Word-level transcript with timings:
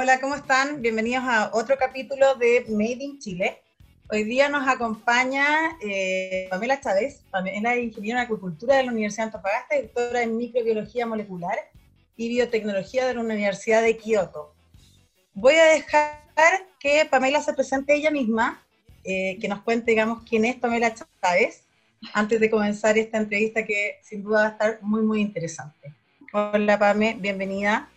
Hola, 0.00 0.20
¿cómo 0.20 0.36
están? 0.36 0.80
Bienvenidos 0.80 1.24
a 1.26 1.50
otro 1.52 1.76
capítulo 1.76 2.36
de 2.36 2.64
Made 2.68 3.02
in 3.02 3.18
Chile. 3.18 3.60
Hoy 4.08 4.22
día 4.22 4.48
nos 4.48 4.68
acompaña 4.68 5.76
eh, 5.82 6.46
Pamela 6.48 6.80
Chávez, 6.80 7.24
Pamela 7.32 7.74
es 7.74 7.82
ingeniera 7.82 8.20
en 8.20 8.26
acuicultura 8.26 8.76
de 8.76 8.84
la 8.84 8.92
Universidad 8.92 9.24
de 9.24 9.30
Antofagasta 9.34 9.82
doctora 9.82 10.22
en 10.22 10.36
microbiología 10.36 11.04
molecular 11.04 11.58
y 12.16 12.28
biotecnología 12.28 13.08
de 13.08 13.14
la 13.14 13.22
Universidad 13.22 13.82
de 13.82 13.96
Kioto. 13.96 14.54
Voy 15.34 15.56
a 15.56 15.64
dejar 15.64 16.20
que 16.78 17.04
Pamela 17.10 17.42
se 17.42 17.54
presente 17.54 17.96
ella 17.96 18.12
misma, 18.12 18.62
eh, 19.02 19.36
que 19.40 19.48
nos 19.48 19.62
cuente, 19.62 19.90
digamos, 19.90 20.22
quién 20.22 20.44
es 20.44 20.54
Pamela 20.54 20.94
Chávez, 20.94 21.64
antes 22.14 22.38
de 22.38 22.48
comenzar 22.48 22.96
esta 22.96 23.18
entrevista 23.18 23.64
que 23.64 23.98
sin 24.04 24.22
duda 24.22 24.42
va 24.42 24.46
a 24.46 24.50
estar 24.50 24.78
muy, 24.80 25.02
muy 25.02 25.20
interesante. 25.20 25.92
Hola, 26.32 26.78
Pame, 26.78 27.16
bienvenida. 27.18 27.90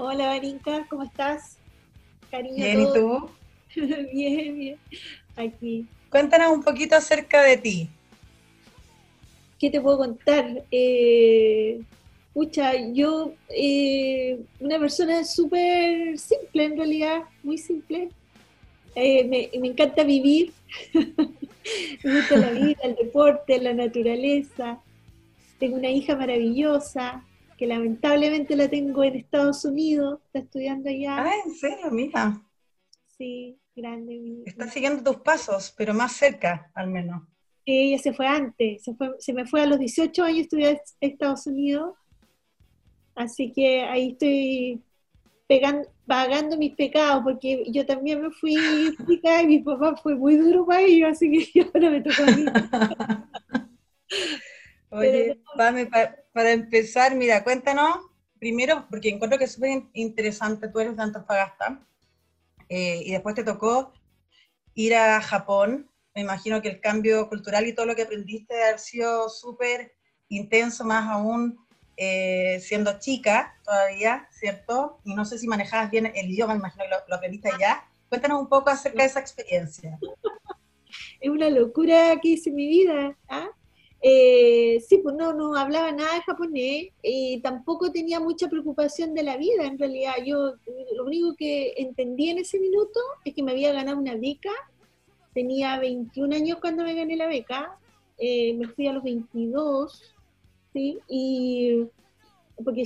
Hola, 0.00 0.28
Marinka, 0.28 0.86
¿cómo 0.88 1.02
estás? 1.02 1.56
Cariño. 2.30 2.54
Bien, 2.54 2.80
¿y 2.82 2.84
tú? 2.92 3.30
bien, 4.14 4.56
bien. 4.56 4.78
Aquí. 5.34 5.88
Cuéntanos 6.08 6.52
un 6.52 6.62
poquito 6.62 6.94
acerca 6.94 7.42
de 7.42 7.56
ti. 7.56 7.88
¿Qué 9.58 9.70
te 9.70 9.80
puedo 9.80 9.98
contar? 9.98 10.64
Eh, 10.70 11.80
pucha, 12.32 12.74
yo, 12.92 13.32
eh, 13.48 14.38
una 14.60 14.78
persona 14.78 15.24
súper 15.24 16.16
simple 16.16 16.66
en 16.66 16.76
realidad, 16.76 17.22
muy 17.42 17.58
simple. 17.58 18.10
Eh, 18.94 19.24
me, 19.24 19.50
me, 19.58 19.66
encanta 19.66 20.04
vivir, 20.04 20.52
me 20.94 22.20
gusta 22.20 22.36
la 22.36 22.52
vida, 22.52 22.78
el 22.84 22.94
deporte, 22.94 23.60
la 23.60 23.74
naturaleza. 23.74 24.78
Tengo 25.58 25.76
una 25.76 25.90
hija 25.90 26.14
maravillosa, 26.14 27.24
que 27.58 27.66
lamentablemente 27.66 28.56
la 28.56 28.68
tengo 28.68 29.02
en 29.02 29.16
Estados 29.16 29.64
Unidos, 29.64 30.20
está 30.26 30.38
estudiando 30.38 30.88
allá. 30.88 31.16
Ah, 31.18 31.32
¿en 31.44 31.52
serio? 31.52 31.90
Mira. 31.90 32.40
Sí, 33.18 33.58
grande. 33.74 34.44
Está 34.46 34.68
siguiendo 34.68 35.02
tus 35.02 35.22
pasos, 35.22 35.74
pero 35.76 35.92
más 35.92 36.12
cerca, 36.12 36.70
al 36.72 36.88
menos. 36.88 37.24
Sí, 37.66 37.92
ella 37.92 37.98
se 37.98 38.14
fue 38.14 38.26
antes, 38.26 38.84
se, 38.84 38.94
fue, 38.94 39.10
se 39.18 39.32
me 39.32 39.44
fue 39.44 39.60
a 39.60 39.66
los 39.66 39.78
18 39.78 40.24
años 40.24 40.38
a 40.38 40.42
estudiar 40.42 40.82
en 41.00 41.10
Estados 41.10 41.46
Unidos, 41.48 41.96
así 43.16 43.52
que 43.52 43.82
ahí 43.82 44.12
estoy 44.12 44.80
pegando, 45.48 45.88
pagando 46.06 46.56
mis 46.56 46.76
pecados, 46.76 47.24
porque 47.24 47.64
yo 47.70 47.84
también 47.84 48.22
me 48.22 48.30
fui 48.30 48.54
chica 49.08 49.42
y 49.42 49.46
mi 49.48 49.58
papá 49.58 49.96
fue 49.96 50.14
muy 50.14 50.36
duro 50.36 50.64
para 50.64 50.82
ellos, 50.82 51.10
así 51.10 51.50
que 51.52 51.60
ahora 51.74 51.90
me 51.90 52.02
tocó 52.02 52.22
a 52.22 52.36
mí. 52.36 52.44
Oye, 54.90 55.40
para, 55.56 56.52
empezar, 56.52 57.14
mira, 57.14 57.44
cuéntanos, 57.44 57.98
primero, 58.38 58.86
porque 58.88 59.10
encuentro 59.10 59.38
que 59.38 59.44
es 59.44 59.52
súper 59.52 59.82
interesante, 59.92 60.68
tú 60.68 60.80
eres 60.80 60.96
de 60.96 61.02
Antofagasta, 61.02 61.80
eh, 62.68 63.02
y 63.04 63.12
después 63.12 63.34
te 63.34 63.44
tocó 63.44 63.92
ir 64.74 64.94
a 64.94 65.20
Japón, 65.20 65.90
me 66.14 66.22
imagino 66.22 66.62
que 66.62 66.68
el 66.68 66.80
cambio 66.80 67.28
cultural 67.28 67.66
y 67.66 67.74
todo 67.74 67.86
lo 67.86 67.96
que 67.96 68.02
aprendiste 68.02 68.62
ha 68.62 68.78
sido 68.78 69.28
súper 69.28 69.94
intenso, 70.28 70.84
más 70.84 71.08
aún 71.08 71.58
eh, 71.96 72.60
siendo 72.60 72.98
chica 72.98 73.58
todavía, 73.64 74.28
¿cierto? 74.30 75.00
Y 75.04 75.14
no 75.14 75.24
sé 75.24 75.38
si 75.38 75.46
manejabas 75.48 75.90
bien 75.90 76.06
el 76.06 76.30
idioma, 76.30 76.54
me 76.54 76.60
imagino 76.60 76.84
que 76.84 76.90
lo, 76.90 76.96
lo 77.08 77.16
aprendiste 77.16 77.50
allá. 77.52 77.84
Cuéntanos 78.08 78.40
un 78.40 78.48
poco 78.48 78.70
acerca 78.70 79.02
de 79.02 79.08
esa 79.08 79.20
experiencia. 79.20 79.98
Es 81.20 81.30
una 81.30 81.50
locura 81.50 82.16
que 82.22 82.28
hice 82.28 82.50
mi 82.50 82.68
vida. 82.68 83.16
¿ah? 83.28 83.48
Eh, 84.00 84.80
sí, 84.88 84.98
pues 84.98 85.16
no, 85.16 85.32
no 85.32 85.56
hablaba 85.56 85.90
nada 85.90 86.14
de 86.14 86.22
japonés 86.22 86.88
y 87.02 87.40
tampoco 87.40 87.90
tenía 87.90 88.20
mucha 88.20 88.48
preocupación 88.48 89.14
de 89.14 89.24
la 89.24 89.36
vida. 89.36 89.64
En 89.66 89.78
realidad, 89.78 90.14
yo 90.24 90.54
lo 90.94 91.04
único 91.04 91.34
que 91.34 91.74
entendí 91.76 92.30
en 92.30 92.38
ese 92.38 92.60
minuto 92.60 93.00
es 93.24 93.34
que 93.34 93.42
me 93.42 93.52
había 93.52 93.72
ganado 93.72 93.98
una 93.98 94.14
beca. 94.14 94.52
Tenía 95.34 95.78
21 95.78 96.34
años 96.34 96.58
cuando 96.60 96.84
me 96.84 96.94
gané 96.94 97.16
la 97.16 97.26
beca. 97.26 97.76
Eh, 98.18 98.54
me 98.54 98.68
fui 98.68 98.86
a 98.86 98.92
los 98.92 99.02
22, 99.02 100.14
¿sí? 100.72 100.98
Y 101.08 101.86
porque 102.64 102.82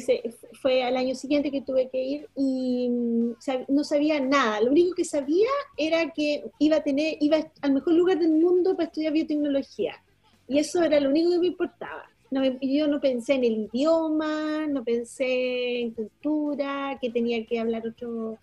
fue 0.60 0.82
al 0.84 0.98
año 0.98 1.14
siguiente 1.14 1.50
que 1.50 1.62
tuve 1.62 1.88
que 1.88 2.02
ir 2.02 2.28
y 2.36 2.88
mm, 2.90 3.32
no 3.68 3.84
sabía 3.84 4.20
nada. 4.20 4.60
Lo 4.60 4.70
único 4.70 4.94
que 4.94 5.04
sabía 5.04 5.48
era 5.76 6.10
que 6.10 6.44
iba 6.58 6.76
a 6.76 6.82
tener, 6.82 7.16
iba 7.20 7.38
al 7.62 7.72
mejor 7.72 7.94
lugar 7.94 8.18
del 8.18 8.32
mundo 8.32 8.76
para 8.76 8.88
estudiar 8.88 9.12
biotecnología 9.12 10.02
y 10.48 10.58
eso 10.58 10.82
era 10.82 11.00
lo 11.00 11.10
único 11.10 11.30
que 11.30 11.38
me 11.38 11.46
importaba. 11.48 12.10
No 12.30 12.42
yo 12.60 12.88
no 12.88 13.00
pensé 13.00 13.34
en 13.34 13.44
el 13.44 13.70
idioma, 13.72 14.66
no 14.66 14.82
pensé 14.82 15.80
en 15.80 15.90
cultura, 15.90 16.98
que 17.00 17.10
tenía 17.10 17.44
que 17.44 17.60
hablar 17.60 17.86
otro, 17.86 18.38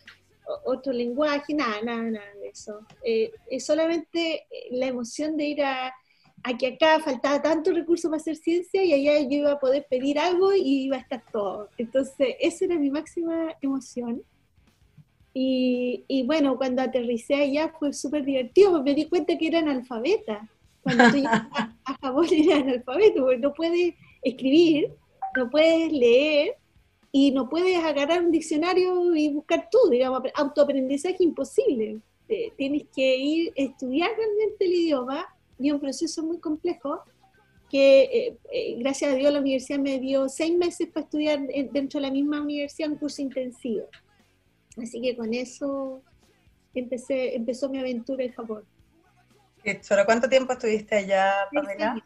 otro 0.66 0.94
lenguaje, 0.94 1.54
nada, 1.54 1.82
nada, 1.84 2.04
nada 2.04 2.34
de 2.40 2.50
eso. 2.50 2.82
Eh, 3.04 3.32
es 3.50 3.66
solamente 3.66 4.46
la 4.72 4.86
emoción 4.86 5.36
de 5.38 5.46
ir 5.46 5.64
a, 5.64 5.92
a, 6.44 6.58
que 6.58 6.68
acá 6.68 7.00
faltaba 7.00 7.42
tanto 7.42 7.72
recurso 7.74 8.10
para 8.10 8.22
hacer 8.22 8.36
ciencia 8.36 8.84
y 8.84 8.94
allá 8.94 9.22
yo 9.22 9.38
iba 9.38 9.54
a 9.54 9.60
poder 9.60 9.88
pedir 9.90 10.20
algo 10.20 10.54
y 10.54 10.84
iba 10.84 10.98
a 10.98 11.00
estar 11.00 11.24
todo. 11.32 11.70
Entonces, 11.78 12.36
esa 12.40 12.66
era 12.66 12.76
mi 12.78 12.92
máxima 12.92 13.56
emoción. 13.60 14.22
Y, 15.34 16.06
y 16.08 16.24
bueno, 16.24 16.58
cuando 16.58 16.84
aterricé 16.84 17.36
allá 17.36 17.74
fue 17.80 17.92
súper 17.94 18.24
divertido, 18.24 18.84
me 18.84 18.94
di 18.94 19.06
cuenta 19.06 19.36
que 19.36 19.48
eran 19.48 19.68
alfabetas 19.68 20.48
cuando 20.82 21.10
tú 21.10 21.18
llegas 21.18 21.48
a, 21.54 21.98
Japón 22.02 22.26
eres 22.32 22.54
analfabeto, 22.54 23.22
porque 23.22 23.38
no 23.38 23.54
puedes 23.54 23.96
escribir, 24.22 24.92
no 25.36 25.50
puedes 25.50 25.92
leer 25.92 26.56
y 27.12 27.32
no 27.32 27.50
puedes 27.50 27.78
agarrar 27.84 28.24
un 28.24 28.32
diccionario 28.32 29.16
y 29.16 29.30
buscar 29.30 29.68
tú, 29.72 29.90
digamos, 29.90 30.22
autoaprendizaje 30.36 31.24
imposible. 31.24 32.00
tienes 32.58 32.84
que 32.96 33.18
ir 33.18 33.54
a 33.58 33.62
estudiar 33.64 34.12
realmente 34.16 34.66
el 34.66 34.74
idioma 34.74 35.28
y 35.58 35.68
es 35.68 35.74
un 35.74 35.80
proceso 35.80 36.24
muy 36.24 36.40
complejo 36.40 37.02
que 37.70 38.02
eh, 38.02 38.38
eh, 38.52 38.76
gracias 38.80 39.14
a 39.14 39.16
Dios 39.16 39.32
la 39.32 39.40
universidad 39.40 39.80
me 39.80 40.00
dio 40.00 40.28
seis 40.28 40.56
meses 40.58 40.88
para 40.88 41.04
estudiar 41.04 41.40
dentro 41.72 42.00
de 42.00 42.08
la 42.08 42.12
misma 42.12 42.42
universidad 42.42 42.92
un 42.92 42.98
curso 42.98 43.22
intensivo. 43.22 43.86
Así 44.78 45.02
que 45.02 45.16
con 45.16 45.34
eso 45.34 46.02
empecé, 46.74 47.36
empezó 47.36 47.70
mi 47.70 47.80
aventura 47.80 48.24
en 48.24 48.32
Japón. 48.32 48.64
¿Solo 49.82 50.06
cuánto 50.06 50.30
tiempo 50.30 50.54
estuviste 50.54 50.96
allá, 50.96 51.34
Pamela? 51.54 52.04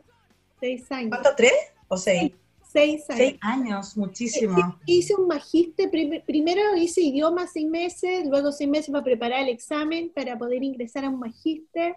Seis 0.60 0.92
años. 0.92 1.10
¿Cuánto, 1.10 1.30
tres 1.36 1.54
o 1.88 1.98
seis? 1.98 2.32
Seis, 2.72 3.08
años. 3.10 3.18
Seis 3.18 3.38
años, 3.42 3.98
muchísimo. 3.98 4.58
Eh, 4.58 4.84
hice 4.88 5.16
un 5.16 5.28
magíster, 5.28 5.92
primero 6.26 6.76
hice 6.76 7.02
idioma 7.02 7.46
seis 7.46 7.70
meses, 7.70 8.26
luego 8.26 8.52
seis 8.52 8.70
meses 8.70 8.90
para 8.90 9.04
preparar 9.04 9.44
el 9.44 9.50
examen 9.50 10.12
para 10.14 10.38
poder 10.38 10.64
ingresar 10.64 11.06
a 11.06 11.10
un 11.10 11.20
magíster. 11.20 11.94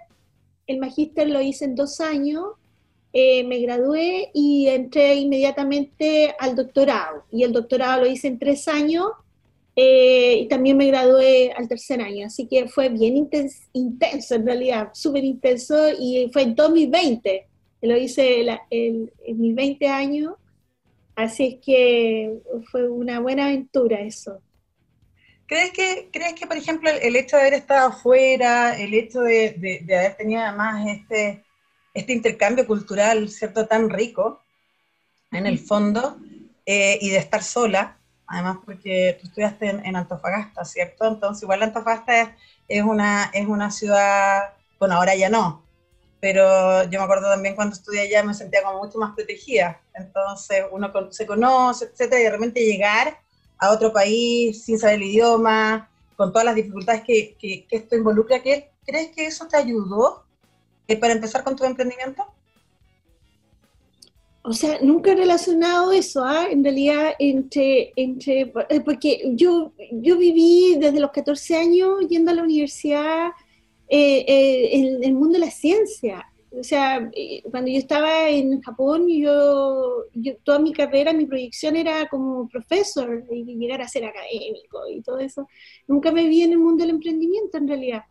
El 0.66 0.78
magíster 0.78 1.30
lo 1.30 1.40
hice 1.40 1.64
en 1.64 1.76
dos 1.76 2.00
años, 2.00 2.44
eh, 3.12 3.44
me 3.44 3.60
gradué 3.60 4.30
y 4.34 4.68
entré 4.68 5.14
inmediatamente 5.14 6.34
al 6.38 6.54
doctorado. 6.54 7.24
Y 7.30 7.44
el 7.44 7.52
doctorado 7.52 8.02
lo 8.02 8.06
hice 8.06 8.28
en 8.28 8.38
tres 8.38 8.68
años 8.68 9.06
eh, 9.76 10.38
y 10.40 10.48
también 10.48 10.76
me 10.78 10.86
gradué 10.86 11.52
al 11.52 11.68
tercer 11.68 12.00
año, 12.00 12.26
así 12.26 12.48
que 12.48 12.66
fue 12.66 12.88
bien 12.88 13.16
intenso, 13.72 14.34
en 14.34 14.46
realidad, 14.46 14.88
súper 14.94 15.22
intenso 15.22 15.90
y 15.90 16.30
fue 16.32 16.42
en 16.42 16.54
2020, 16.54 17.46
lo 17.82 17.96
hice 17.96 18.46
en 18.70 19.10
mis 19.26 19.54
20 19.54 19.86
años, 19.86 20.34
así 21.14 21.44
es 21.46 21.64
que 21.64 22.38
fue 22.70 22.88
una 22.88 23.20
buena 23.20 23.46
aventura 23.46 24.00
eso. 24.00 24.40
¿Crees 25.46 25.70
que, 25.70 26.08
¿Crees 26.12 26.34
que, 26.34 26.46
por 26.46 26.56
ejemplo, 26.56 26.90
el, 26.90 27.14
hecho 27.14 27.36
de 27.36 27.42
haber 27.42 27.54
estado 27.54 27.88
afuera, 27.88 28.76
el 28.78 28.94
hecho 28.94 29.20
de, 29.20 29.82
de, 29.84 29.96
haber 29.96 30.16
tenido 30.16 30.42
además 30.42 30.86
este, 30.88 31.44
este 31.94 32.12
intercambio 32.12 32.66
cultural, 32.66 33.28
¿cierto?, 33.28 33.66
tan 33.66 33.88
rico, 33.88 34.40
en 35.30 35.46
el 35.46 35.58
fondo, 35.58 36.18
eh, 36.64 36.98
y 37.00 37.10
de 37.10 37.18
estar 37.18 37.44
sola, 37.44 37.98
además 38.26 38.58
porque 38.64 39.18
tú 39.20 39.28
estudiaste 39.28 39.68
en, 39.68 39.96
Antofagasta, 39.96 40.64
¿cierto? 40.64 41.06
Entonces, 41.06 41.42
igual 41.42 41.62
Antofagasta 41.62 42.36
es, 42.68 42.82
una, 42.82 43.30
es 43.32 43.46
una 43.46 43.70
ciudad, 43.70 44.54
bueno, 44.78 44.96
ahora 44.96 45.14
ya 45.14 45.28
no, 45.28 45.64
pero 46.20 46.84
yo 46.84 46.98
me 46.98 47.04
acuerdo 47.04 47.30
también 47.30 47.54
cuando 47.54 47.74
estudié 47.74 48.02
allá 48.02 48.22
me 48.22 48.34
sentía 48.34 48.62
como 48.62 48.78
mucho 48.78 48.98
más 48.98 49.14
protegida. 49.14 49.80
Entonces, 49.94 50.64
uno 50.70 50.92
se 51.10 51.26
conoce, 51.26 51.84
etcétera, 51.86 52.20
y 52.20 52.24
de 52.24 52.30
repente 52.30 52.60
llegar 52.64 53.18
a 53.58 53.70
otro 53.70 53.92
país 53.92 54.64
sin 54.64 54.78
saber 54.78 54.96
el 54.96 55.04
idioma, 55.04 55.88
con 56.16 56.32
todas 56.32 56.46
las 56.46 56.54
dificultades 56.54 57.02
que, 57.02 57.36
que, 57.38 57.66
esto 57.70 57.96
involucra, 57.96 58.42
¿crees 58.42 59.14
que 59.14 59.26
eso 59.26 59.46
te 59.46 59.56
ayudó 59.56 60.24
eh, 60.88 60.96
para 60.96 61.12
empezar 61.12 61.44
con 61.44 61.56
tu 61.56 61.64
emprendimiento? 61.64 62.26
O 64.48 64.52
sea, 64.52 64.78
nunca 64.80 65.10
he 65.10 65.16
relacionado 65.16 65.90
eso, 65.90 66.22
¿ah? 66.24 66.46
en 66.48 66.62
realidad, 66.62 67.14
entre, 67.18 67.92
entre, 67.96 68.52
eh, 68.68 68.80
porque 68.80 69.32
yo, 69.34 69.72
yo 69.90 70.16
viví 70.16 70.76
desde 70.78 71.00
los 71.00 71.10
14 71.10 71.56
años 71.56 72.06
yendo 72.08 72.30
a 72.30 72.34
la 72.34 72.44
universidad 72.44 73.30
eh, 73.88 74.24
eh, 74.28 74.68
en 74.72 75.02
el 75.02 75.14
mundo 75.14 75.32
de 75.40 75.46
la 75.46 75.50
ciencia. 75.50 76.24
O 76.52 76.62
sea, 76.62 77.10
cuando 77.50 77.72
yo 77.72 77.78
estaba 77.78 78.28
en 78.28 78.62
Japón, 78.62 79.08
yo, 79.08 80.04
toda 80.44 80.60
mi 80.60 80.72
carrera, 80.72 81.12
mi 81.12 81.26
proyección 81.26 81.74
era 81.74 82.08
como 82.08 82.48
profesor 82.48 83.24
y 83.28 83.42
llegar 83.56 83.82
a 83.82 83.88
ser 83.88 84.04
académico 84.04 84.88
y 84.88 85.02
todo 85.02 85.18
eso. 85.18 85.48
Nunca 85.88 86.12
me 86.12 86.28
vi 86.28 86.42
en 86.42 86.52
el 86.52 86.58
mundo 86.58 86.84
del 86.84 86.94
emprendimiento 86.94 87.58
en 87.58 87.66
realidad. 87.66 88.02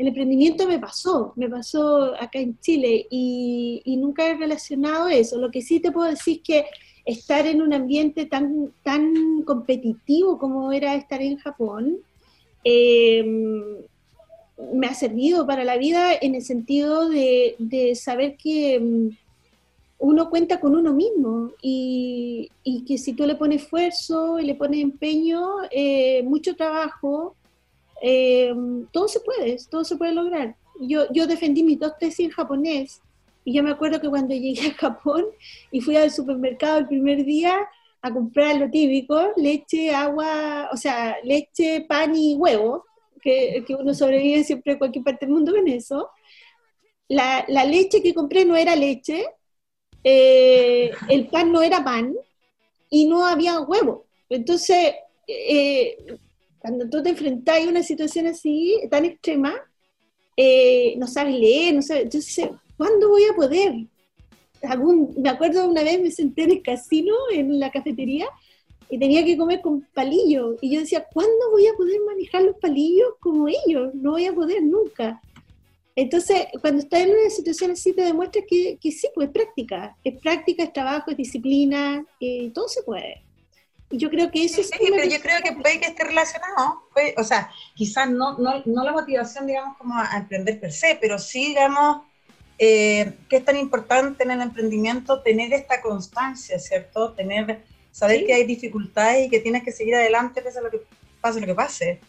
El 0.00 0.08
emprendimiento 0.08 0.66
me 0.66 0.78
pasó, 0.78 1.34
me 1.36 1.46
pasó 1.50 2.14
acá 2.18 2.38
en 2.38 2.58
Chile 2.60 3.06
y, 3.10 3.82
nunca 3.98 4.30
he 4.30 4.34
relacionado 4.34 5.08
eso. 5.08 5.36
Lo 5.36 5.50
que 5.50 5.60
sí 5.60 5.78
te 5.78 5.92
puedo 5.92 6.08
decir 6.08 6.38
es 6.38 6.42
que 6.42 6.64
estar 7.04 7.46
en 7.46 7.60
un 7.60 7.74
ambiente 7.74 8.24
tan, 8.24 8.72
competitivo 9.44 10.38
como 10.38 10.72
era 10.72 10.94
estar 10.94 11.20
en 11.20 11.36
Japón, 11.36 11.98
eh, 12.64 13.22
me 14.72 14.86
ha 14.86 14.94
servido 14.94 15.46
para 15.46 15.64
la 15.64 15.76
vida 15.76 16.14
en 16.18 16.34
el 16.34 16.42
sentido 16.44 17.10
de, 17.10 17.92
saber 17.94 18.38
que 18.38 18.80
mm, 18.80 19.08
uno 19.98 20.30
cuenta 20.30 20.60
con 20.60 20.76
uno 20.76 20.94
mismo 20.94 21.52
y, 21.60 22.48
que 22.88 22.96
si 22.96 23.12
tú 23.12 23.26
le 23.26 23.34
pones 23.34 23.64
esfuerzo 23.64 24.38
y 24.38 24.46
le 24.46 24.54
pones 24.54 24.80
empeño, 24.80 25.44
eh, 25.70 26.22
mucho 26.22 26.56
trabajo, 26.56 27.36
eh, 28.00 28.54
todo 28.92 29.08
se 29.08 29.20
puede, 29.20 29.56
todo 29.70 29.84
se 29.84 29.96
puede 29.96 30.12
lograr. 30.12 30.56
Yo, 30.80 31.04
yo 31.12 31.26
defendí 31.26 31.62
mis 31.62 31.78
dos 31.78 31.98
tesis 31.98 32.26
en 32.26 32.30
japonés 32.30 33.02
y 33.44 33.54
yo 33.54 33.62
me 33.62 33.70
acuerdo 33.70 34.00
que 34.00 34.08
cuando 34.08 34.34
llegué 34.34 34.68
a 34.68 34.74
Japón 34.74 35.26
y 35.70 35.80
fui 35.80 35.96
al 35.96 36.10
supermercado 36.10 36.78
el 36.78 36.86
primer 36.86 37.24
día 37.24 37.58
a 38.02 38.12
comprar 38.12 38.56
lo 38.56 38.70
típico, 38.70 39.32
leche, 39.36 39.94
agua, 39.94 40.70
o 40.72 40.76
sea, 40.76 41.16
leche, 41.22 41.84
pan 41.88 42.14
y 42.14 42.34
huevo, 42.34 42.84
que, 43.20 43.62
uno 43.78 43.92
sobrevive 43.92 44.44
siempre 44.44 44.72
en 44.72 44.78
cualquier 44.78 45.04
parte 45.04 45.26
del 45.26 45.34
mundo 45.34 45.52
con 45.52 45.68
eso. 45.68 46.08
La, 47.08 47.44
leche 47.66 48.02
que 48.02 48.14
compré 48.14 48.44
no 48.44 48.56
era 48.56 48.76
leche, 48.76 49.26
eh, 50.02 50.90
el 51.08 51.28
pan 51.28 51.52
no 51.52 51.60
era 51.60 51.84
pan 51.84 52.14
y 52.88 53.06
no 53.06 53.26
había 53.26 53.60
huevo. 53.60 54.06
Entonces, 54.28 54.94
eh, 55.26 55.96
cuando 56.60 56.88
tú 56.88 57.02
te 57.02 57.10
enfrentas 57.10 57.58
a 57.58 57.68
una 57.68 57.82
situación 57.82 58.26
así, 58.26 58.76
tan 58.90 59.04
extrema, 59.04 59.54
eh, 60.36 60.94
no 60.98 61.06
sabes 61.06 61.34
leer, 61.34 61.74
no 61.74 61.82
sabes, 61.82 62.04
entonces, 62.04 62.48
¿cuándo 62.76 63.08
voy 63.08 63.24
a 63.24 63.34
poder? 63.34 63.74
Algún, 64.62 65.14
me 65.16 65.30
acuerdo 65.30 65.68
una 65.68 65.82
vez 65.82 66.00
me 66.00 66.10
senté 66.10 66.44
en 66.44 66.50
el 66.52 66.62
casino, 66.62 67.14
en 67.32 67.58
la 67.58 67.70
cafetería, 67.70 68.26
y 68.90 68.98
tenía 68.98 69.24
que 69.24 69.36
comer 69.36 69.60
con 69.62 69.86
palillos. 69.94 70.56
Y 70.60 70.74
yo 70.74 70.80
decía, 70.80 71.06
¿cuándo 71.12 71.50
voy 71.50 71.66
a 71.66 71.74
poder 71.74 72.00
manejar 72.06 72.42
los 72.42 72.56
palillos 72.56 73.14
como 73.20 73.48
ellos? 73.48 73.94
No 73.94 74.12
voy 74.12 74.26
a 74.26 74.34
poder 74.34 74.62
nunca. 74.62 75.20
Entonces, 75.96 76.46
cuando 76.60 76.82
estás 76.82 77.00
en 77.00 77.10
una 77.10 77.30
situación 77.30 77.70
así, 77.70 77.92
te 77.92 78.02
demuestra 78.02 78.42
que, 78.46 78.78
que 78.80 78.90
sí, 78.90 79.08
pues 79.14 79.28
es 79.28 79.32
práctica. 79.32 79.96
Es 80.02 80.20
práctica, 80.20 80.64
es 80.64 80.72
trabajo, 80.72 81.10
es 81.10 81.16
disciplina, 81.16 82.04
eh, 82.20 82.50
todo 82.52 82.68
se 82.68 82.82
puede. 82.82 83.22
Y 83.90 83.98
yo 83.98 84.08
creo 84.08 84.30
que 84.30 84.44
eso 84.44 84.62
sí, 84.62 84.70
pero 84.78 85.04
yo 85.04 85.20
creo 85.20 85.42
que 85.42 85.52
puede 85.52 85.80
que 85.80 85.86
esté 85.86 86.04
relacionado, 86.04 86.84
o 87.16 87.24
sea, 87.24 87.50
quizás 87.74 88.08
no, 88.08 88.38
no, 88.38 88.62
no, 88.64 88.84
la 88.84 88.92
motivación, 88.92 89.48
digamos, 89.48 89.76
como 89.76 89.94
a 89.98 90.16
emprender 90.16 90.60
per 90.60 90.72
se, 90.72 90.96
pero 91.00 91.18
sí, 91.18 91.48
digamos, 91.48 92.02
eh, 92.56 93.14
que 93.28 93.38
es 93.38 93.44
tan 93.44 93.56
importante 93.56 94.22
en 94.22 94.30
el 94.30 94.42
emprendimiento 94.42 95.22
tener 95.22 95.52
esta 95.52 95.80
constancia, 95.80 96.58
¿cierto? 96.60 97.14
Tener 97.14 97.64
saber 97.90 98.24
que 98.24 98.34
hay 98.34 98.44
dificultades 98.44 99.26
y 99.26 99.30
que 99.30 99.40
tienes 99.40 99.64
que 99.64 99.72
seguir 99.72 99.96
adelante 99.96 100.42
pese 100.42 100.58
a 100.58 100.62
lo 100.62 100.70
que 100.70 100.82
pase 101.20 101.40
lo 101.40 101.46
que 101.46 101.54
pase. 101.54 102.00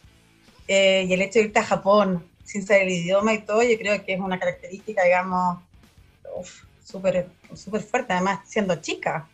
Eh, 0.68 1.06
y 1.08 1.14
el 1.14 1.22
hecho 1.22 1.40
de 1.40 1.46
irte 1.46 1.60
a 1.60 1.64
Japón 1.64 2.28
sin 2.44 2.66
saber 2.66 2.84
el 2.84 2.90
idioma 2.90 3.34
y 3.34 3.42
todo, 3.42 3.64
yo 3.64 3.78
creo 3.78 4.04
que 4.04 4.14
es 4.14 4.20
una 4.20 4.38
característica, 4.38 5.04
digamos, 5.04 5.60
súper 6.84 7.28
super 7.56 7.82
fuerte, 7.82 8.14
además 8.14 8.42
siendo 8.48 8.76
chica. 8.76 9.28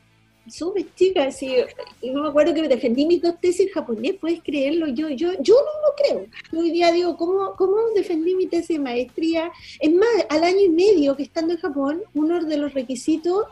Súper 0.49 0.85
chica, 0.95 1.31
sí. 1.31 1.55
Yo 2.01 2.13
me 2.13 2.29
acuerdo 2.29 2.53
que 2.53 2.61
me 2.61 2.67
defendí 2.67 3.05
mis 3.05 3.21
dos 3.21 3.39
tesis 3.41 3.67
en 3.67 3.73
japonés, 3.73 4.15
puedes 4.19 4.41
creerlo, 4.41 4.87
yo, 4.87 5.09
yo, 5.09 5.33
yo 5.41 5.55
no 5.55 5.71
lo 5.87 5.95
creo. 5.97 6.27
hoy 6.59 6.71
día 6.71 6.91
digo, 6.91 7.17
¿cómo, 7.17 7.55
¿cómo 7.57 7.75
defendí 7.95 8.35
mi 8.35 8.47
tesis 8.47 8.77
de 8.77 8.79
maestría? 8.79 9.51
Es 9.79 9.93
más, 9.93 10.07
al 10.29 10.43
año 10.43 10.61
y 10.61 10.69
medio 10.69 11.15
que 11.15 11.23
estando 11.23 11.53
en 11.53 11.59
Japón, 11.59 12.03
uno 12.13 12.43
de 12.43 12.57
los 12.57 12.73
requisitos 12.73 13.45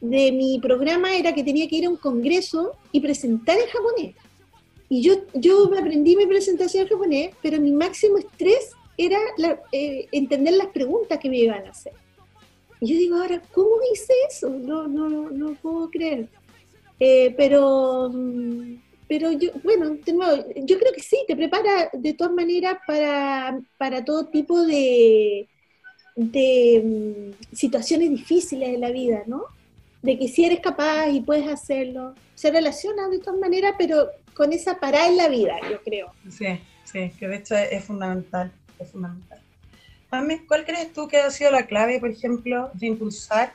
de 0.00 0.30
mi 0.32 0.58
programa 0.60 1.16
era 1.16 1.34
que 1.34 1.42
tenía 1.42 1.68
que 1.68 1.76
ir 1.76 1.86
a 1.86 1.90
un 1.90 1.96
congreso 1.96 2.76
y 2.92 3.00
presentar 3.00 3.58
en 3.58 3.66
japonés. 3.66 4.14
Y 4.88 5.02
yo, 5.02 5.14
yo 5.34 5.64
aprendí 5.76 6.16
mi 6.16 6.26
presentación 6.26 6.84
en 6.84 6.88
japonés, 6.90 7.34
pero 7.42 7.60
mi 7.60 7.72
máximo 7.72 8.18
estrés 8.18 8.72
era 8.96 9.18
eh, 9.72 10.06
entender 10.12 10.54
las 10.54 10.68
preguntas 10.68 11.18
que 11.18 11.28
me 11.28 11.38
iban 11.38 11.66
a 11.66 11.70
hacer. 11.70 11.92
Y 12.80 12.92
yo 12.92 12.98
digo, 12.98 13.16
ahora, 13.16 13.42
¿cómo 13.52 13.76
hice 13.92 14.12
eso? 14.28 14.50
No, 14.50 14.86
no, 14.86 15.30
no 15.30 15.54
puedo 15.54 15.90
creer. 15.90 16.28
Eh, 16.98 17.34
pero, 17.36 18.10
mm, 18.12 18.76
pero 19.08 19.32
yo, 19.32 19.50
bueno, 19.62 19.96
yo 20.56 20.78
creo 20.78 20.92
que 20.92 21.02
sí, 21.02 21.18
te 21.26 21.36
prepara 21.36 21.90
de 21.92 22.14
todas 22.14 22.32
maneras 22.32 22.78
para, 22.86 23.58
para 23.78 24.04
todo 24.04 24.26
tipo 24.26 24.62
de, 24.62 25.48
de 26.16 26.82
mm, 26.84 27.54
situaciones 27.54 28.10
difíciles 28.10 28.70
en 28.70 28.80
la 28.80 28.90
vida, 28.90 29.22
¿no? 29.26 29.44
de 30.06 30.16
que 30.18 30.28
si 30.28 30.44
eres 30.44 30.60
capaz 30.60 31.08
y 31.08 31.20
puedes 31.20 31.48
hacerlo, 31.48 32.14
se 32.34 32.50
relaciona 32.50 33.08
de 33.08 33.18
todas 33.18 33.40
maneras, 33.40 33.74
pero 33.76 34.08
con 34.34 34.52
esa 34.52 34.78
parada 34.78 35.08
en 35.08 35.16
la 35.16 35.28
vida, 35.28 35.56
yo 35.68 35.82
creo. 35.82 36.12
Sí, 36.30 36.60
sí, 36.84 37.10
que 37.18 37.26
de 37.26 37.36
hecho 37.36 37.56
es 37.56 37.84
fundamental, 37.84 38.52
es 38.78 38.90
fundamental. 38.90 39.40
¿Cuál 40.46 40.64
crees 40.64 40.92
tú 40.92 41.08
que 41.08 41.18
ha 41.18 41.30
sido 41.30 41.50
la 41.50 41.66
clave, 41.66 42.00
por 42.00 42.10
ejemplo, 42.10 42.70
de 42.74 42.86
impulsar 42.86 43.54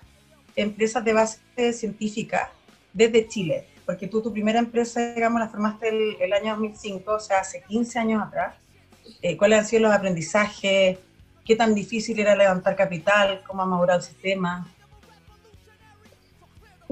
empresas 0.55 1.03
de 1.03 1.13
base 1.13 1.73
científica 1.73 2.51
desde 2.93 3.27
Chile? 3.27 3.65
Porque 3.85 4.07
tú 4.07 4.21
tu 4.21 4.31
primera 4.31 4.59
empresa, 4.59 5.13
digamos, 5.13 5.39
la 5.39 5.49
formaste 5.49 5.89
el, 5.89 6.21
el 6.21 6.33
año 6.33 6.51
2005, 6.51 7.13
o 7.13 7.19
sea, 7.19 7.39
hace 7.39 7.63
15 7.67 7.99
años 7.99 8.23
atrás. 8.23 8.55
Eh, 9.21 9.35
¿Cuáles 9.37 9.59
han 9.59 9.65
sido 9.65 9.83
los 9.83 9.93
aprendizajes? 9.93 10.97
¿Qué 11.45 11.55
tan 11.55 11.73
difícil 11.73 12.19
era 12.19 12.35
levantar 12.35 12.75
capital? 12.75 13.41
¿Cómo 13.47 13.63
ha 13.63 13.65
madurado 13.65 13.99
el 13.99 14.05
sistema? 14.05 14.67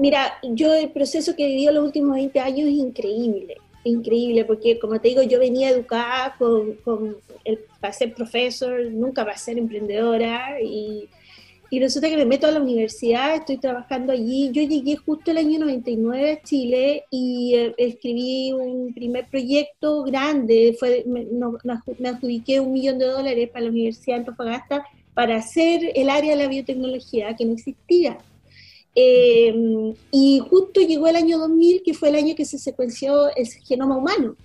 Mira, 0.00 0.38
yo 0.42 0.72
el 0.74 0.90
proceso 0.90 1.36
que 1.36 1.44
he 1.44 1.48
vivido 1.48 1.72
los 1.72 1.84
últimos 1.84 2.14
20 2.14 2.40
años 2.40 2.68
es 2.68 2.74
increíble, 2.74 3.58
increíble, 3.84 4.44
porque 4.44 4.78
como 4.78 5.00
te 5.00 5.08
digo, 5.08 5.22
yo 5.22 5.38
venía 5.38 5.70
educada 5.70 6.34
con, 6.38 6.74
con 6.76 7.16
el, 7.44 7.58
para 7.80 7.92
ser 7.92 8.14
profesor, 8.14 8.90
nunca 8.90 9.24
para 9.24 9.36
ser 9.36 9.58
emprendedora, 9.58 10.60
y, 10.60 11.08
y 11.72 11.78
resulta 11.78 12.08
que 12.08 12.16
me 12.16 12.24
meto 12.24 12.48
a 12.48 12.50
la 12.50 12.60
universidad, 12.60 13.36
estoy 13.36 13.58
trabajando 13.58 14.12
allí. 14.12 14.50
Yo 14.52 14.62
llegué 14.62 14.96
justo 14.96 15.30
el 15.30 15.38
año 15.38 15.60
99 15.60 16.32
a 16.32 16.42
Chile 16.42 17.04
y 17.10 17.54
eh, 17.54 17.74
escribí 17.78 18.52
un 18.52 18.92
primer 18.92 19.28
proyecto 19.28 20.02
grande, 20.02 20.76
fue, 20.78 21.04
me, 21.06 21.24
adjudiqué 22.08 22.58
un 22.58 22.72
millón 22.72 22.98
de 22.98 23.06
dólares 23.06 23.48
para 23.50 23.66
la 23.66 23.70
Universidad 23.70 24.16
de 24.16 24.20
Antofagasta 24.20 24.84
para 25.14 25.36
hacer 25.36 25.92
el 25.94 26.10
área 26.10 26.36
de 26.36 26.42
la 26.42 26.48
biotecnología 26.48 27.36
que 27.36 27.44
no 27.44 27.52
existía. 27.52 28.18
Eh, 28.94 29.94
y 30.10 30.38
justo 30.40 30.80
llegó 30.80 31.06
el 31.06 31.16
año 31.16 31.38
2000, 31.38 31.82
que 31.82 31.94
fue 31.94 32.08
el 32.08 32.16
año 32.16 32.34
que 32.34 32.44
se 32.44 32.58
secuenció 32.58 33.34
el 33.34 33.46
genoma 33.46 33.96
humano. 33.96 34.36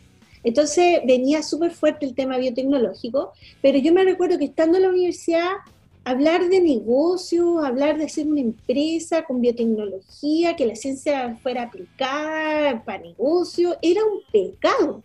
Entonces 0.43 0.99
venía 1.05 1.41
súper 1.41 1.71
fuerte 1.71 2.05
el 2.05 2.13
tema 2.13 2.37
biotecnológico, 2.37 3.33
pero 3.61 3.79
yo 3.79 3.91
me 3.91 4.03
recuerdo 4.03 4.37
que 4.37 4.45
estando 4.45 4.77
en 4.77 4.83
la 4.83 4.89
universidad, 4.89 5.49
hablar 6.03 6.47
de 6.49 6.61
negocio, 6.61 7.65
hablar 7.65 7.97
de 7.97 8.05
hacer 8.05 8.27
una 8.27 8.41
empresa 8.41 9.23
con 9.23 9.41
biotecnología, 9.41 10.55
que 10.55 10.67
la 10.67 10.75
ciencia 10.75 11.35
fuera 11.41 11.63
aplicada 11.63 12.83
para 12.85 12.99
negocio, 12.99 13.75
era 13.81 14.01
un 14.05 14.19
pecado. 14.31 15.01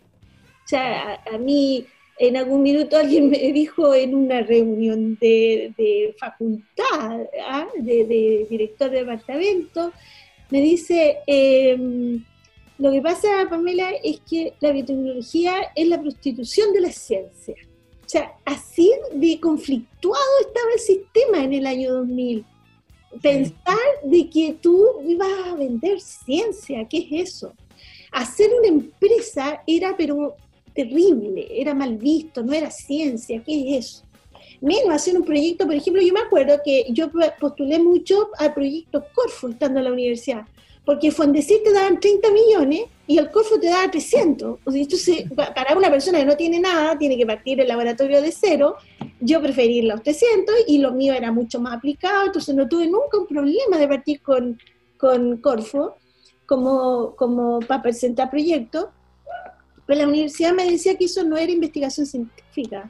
O 0.63 0.67
sea, 0.67 1.19
a 1.33 1.37
mí 1.39 1.87
en 2.21 2.37
algún 2.37 2.61
minuto 2.61 2.97
alguien 2.97 3.31
me 3.31 3.51
dijo 3.51 3.95
en 3.95 4.13
una 4.13 4.41
reunión 4.41 5.17
de, 5.19 6.13
facultad, 6.19 7.21
¿ah? 7.47 7.67
de, 7.75 8.45
director 8.47 8.91
de 8.91 8.99
departamento, 8.99 9.91
me 10.51 10.61
dice, 10.61 11.17
em, 11.25 12.23
lo 12.77 12.91
que 12.91 13.01
pasa, 13.01 13.47
Pamela, 13.49 13.89
es 14.03 14.19
que 14.29 14.53
la 14.59 14.71
biotecnología 14.71 15.71
es 15.75 15.87
la 15.87 15.99
prostitución 15.99 16.71
de 16.73 16.81
la 16.81 16.91
ciencia. 16.91 17.55
O 18.05 18.09
sea, 18.09 18.33
así 18.45 18.91
de 19.13 19.39
conflictuado 19.39 20.31
estaba 20.41 20.73
el 20.75 20.79
sistema 20.79 21.43
en 21.43 21.53
el 21.53 21.65
año 21.65 21.91
2000. 21.93 22.45
Pensar 23.19 23.77
de 24.03 24.29
que 24.29 24.57
tú 24.61 25.01
ibas 25.07 25.47
a 25.47 25.55
vender 25.55 25.99
ciencia, 25.99 26.87
¿qué 26.87 26.99
es 26.99 27.29
eso? 27.33 27.53
Hacer 28.11 28.51
una 28.59 28.67
empresa 28.67 29.63
era, 29.65 29.97
pero 29.97 30.35
terrible, 30.73 31.47
era 31.49 31.73
mal 31.73 31.97
visto, 31.97 32.43
no 32.43 32.53
era 32.53 32.71
ciencia, 32.71 33.41
¿qué 33.45 33.77
es 33.77 33.85
eso? 33.85 34.03
Menos 34.61 34.93
hacer 34.93 35.15
un 35.15 35.23
proyecto, 35.23 35.65
por 35.65 35.75
ejemplo, 35.75 36.01
yo 36.01 36.13
me 36.13 36.19
acuerdo 36.19 36.59
que 36.63 36.85
yo 36.89 37.09
postulé 37.39 37.79
mucho 37.79 38.29
al 38.37 38.53
proyecto 38.53 39.03
Corfo 39.13 39.49
estando 39.49 39.79
en 39.79 39.85
la 39.85 39.91
universidad, 39.91 40.45
porque 40.85 41.11
Fondecir 41.11 41.63
te 41.63 41.73
daban 41.73 41.99
30 41.99 42.29
millones 42.31 42.81
y 43.07 43.17
el 43.17 43.29
Corfo 43.29 43.59
te 43.59 43.67
daba 43.67 43.89
300. 43.89 44.59
O 44.63 44.71
sea, 44.71 45.53
para 45.53 45.77
una 45.77 45.89
persona 45.89 46.19
que 46.19 46.25
no 46.25 46.37
tiene 46.37 46.59
nada, 46.59 46.97
tiene 46.97 47.17
que 47.17 47.25
partir 47.25 47.59
el 47.59 47.67
laboratorio 47.67 48.21
de 48.21 48.31
cero, 48.31 48.75
yo 49.19 49.41
preferí 49.41 49.81
los 49.81 50.01
300 50.01 50.55
y 50.67 50.79
lo 50.79 50.91
mío 50.91 51.13
era 51.13 51.31
mucho 51.31 51.59
más 51.59 51.75
aplicado, 51.75 52.25
entonces 52.27 52.55
no 52.55 52.67
tuve 52.67 52.87
nunca 52.87 53.17
un 53.17 53.27
problema 53.27 53.77
de 53.77 53.87
partir 53.87 54.21
con, 54.21 54.59
con 54.97 55.37
Corfo 55.37 55.97
como, 56.45 57.15
como 57.15 57.59
para 57.61 57.81
presentar 57.81 58.29
proyectos, 58.29 58.87
pero 59.85 59.99
la 60.01 60.07
universidad 60.07 60.53
me 60.53 60.69
decía 60.69 60.95
que 60.97 61.05
eso 61.05 61.23
no 61.23 61.37
era 61.37 61.51
investigación 61.51 62.05
científica. 62.05 62.89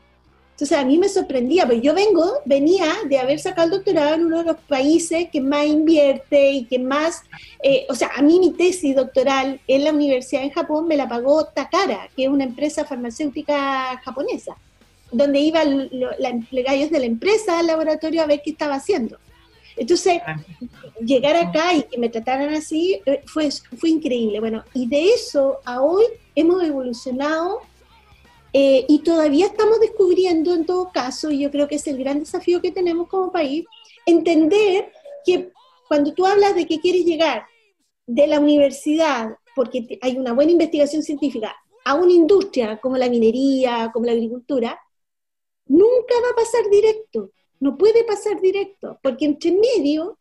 Entonces 0.61 0.77
a 0.77 0.85
mí 0.85 0.99
me 0.99 1.09
sorprendía, 1.09 1.65
porque 1.65 1.81
yo 1.81 1.95
vengo, 1.95 2.33
venía 2.45 2.85
de 3.09 3.17
haber 3.17 3.39
sacado 3.39 3.65
el 3.65 3.71
doctorado 3.71 4.13
en 4.13 4.25
uno 4.25 4.39
de 4.39 4.43
los 4.43 4.57
países 4.57 5.27
que 5.31 5.41
más 5.41 5.65
invierte 5.65 6.51
y 6.51 6.65
que 6.65 6.77
más, 6.77 7.23
eh, 7.63 7.87
o 7.89 7.95
sea, 7.95 8.11
a 8.15 8.21
mí 8.21 8.39
mi 8.39 8.51
tesis 8.51 8.95
doctoral 8.95 9.59
en 9.67 9.83
la 9.83 9.91
universidad 9.91 10.43
en 10.43 10.51
Japón 10.51 10.87
me 10.87 10.95
la 10.95 11.09
pagó 11.09 11.45
Takara, 11.45 12.09
que 12.15 12.25
es 12.25 12.29
una 12.29 12.43
empresa 12.43 12.85
farmacéutica 12.85 13.99
japonesa, 14.05 14.55
donde 15.11 15.39
iban 15.39 15.89
los 15.91 16.13
empleados 16.19 16.91
de 16.91 16.99
la 16.99 17.05
empresa 17.07 17.57
al 17.57 17.65
laboratorio 17.65 18.21
a 18.21 18.27
ver 18.27 18.43
qué 18.43 18.51
estaba 18.51 18.75
haciendo. 18.75 19.17
Entonces, 19.77 20.21
ah. 20.25 20.37
llegar 21.03 21.35
acá 21.35 21.73
y 21.73 21.83
que 21.83 21.97
me 21.97 22.09
trataran 22.09 22.53
así 22.53 23.01
eh, 23.05 23.21
fue, 23.25 23.49
fue 23.51 23.89
increíble. 23.89 24.39
Bueno, 24.39 24.63
y 24.73 24.87
de 24.87 25.13
eso 25.13 25.59
a 25.65 25.81
hoy 25.81 26.05
hemos 26.35 26.63
evolucionado 26.63 27.61
eh, 28.53 28.85
y 28.87 28.99
todavía 28.99 29.45
estamos 29.45 29.79
descubriendo 29.79 30.53
en 30.53 30.65
todo 30.65 30.91
caso, 30.91 31.31
y 31.31 31.39
yo 31.39 31.51
creo 31.51 31.67
que 31.67 31.75
es 31.75 31.87
el 31.87 31.97
gran 31.97 32.19
desafío 32.19 32.61
que 32.61 32.71
tenemos 32.71 33.07
como 33.07 33.31
país, 33.31 33.65
entender 34.05 34.91
que 35.25 35.51
cuando 35.87 36.13
tú 36.13 36.25
hablas 36.25 36.55
de 36.55 36.65
que 36.65 36.79
quieres 36.79 37.05
llegar 37.05 37.45
de 38.05 38.27
la 38.27 38.39
universidad, 38.39 39.37
porque 39.55 39.99
hay 40.01 40.17
una 40.17 40.33
buena 40.33 40.51
investigación 40.51 41.01
científica, 41.01 41.55
a 41.85 41.93
una 41.95 42.11
industria 42.11 42.79
como 42.79 42.97
la 42.97 43.09
minería, 43.09 43.89
como 43.93 44.05
la 44.05 44.11
agricultura, 44.11 44.79
nunca 45.65 46.13
va 46.23 46.29
a 46.31 46.35
pasar 46.35 46.69
directo, 46.69 47.31
no 47.61 47.77
puede 47.77 48.03
pasar 48.03 48.41
directo, 48.41 48.99
porque 49.01 49.25
entre 49.25 49.51
medio 49.51 50.17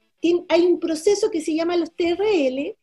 hay 0.49 0.67
un 0.67 0.79
proceso 0.79 1.31
que 1.31 1.41
se 1.41 1.55
llama 1.55 1.77
los 1.77 1.91
TRL, 1.97 2.77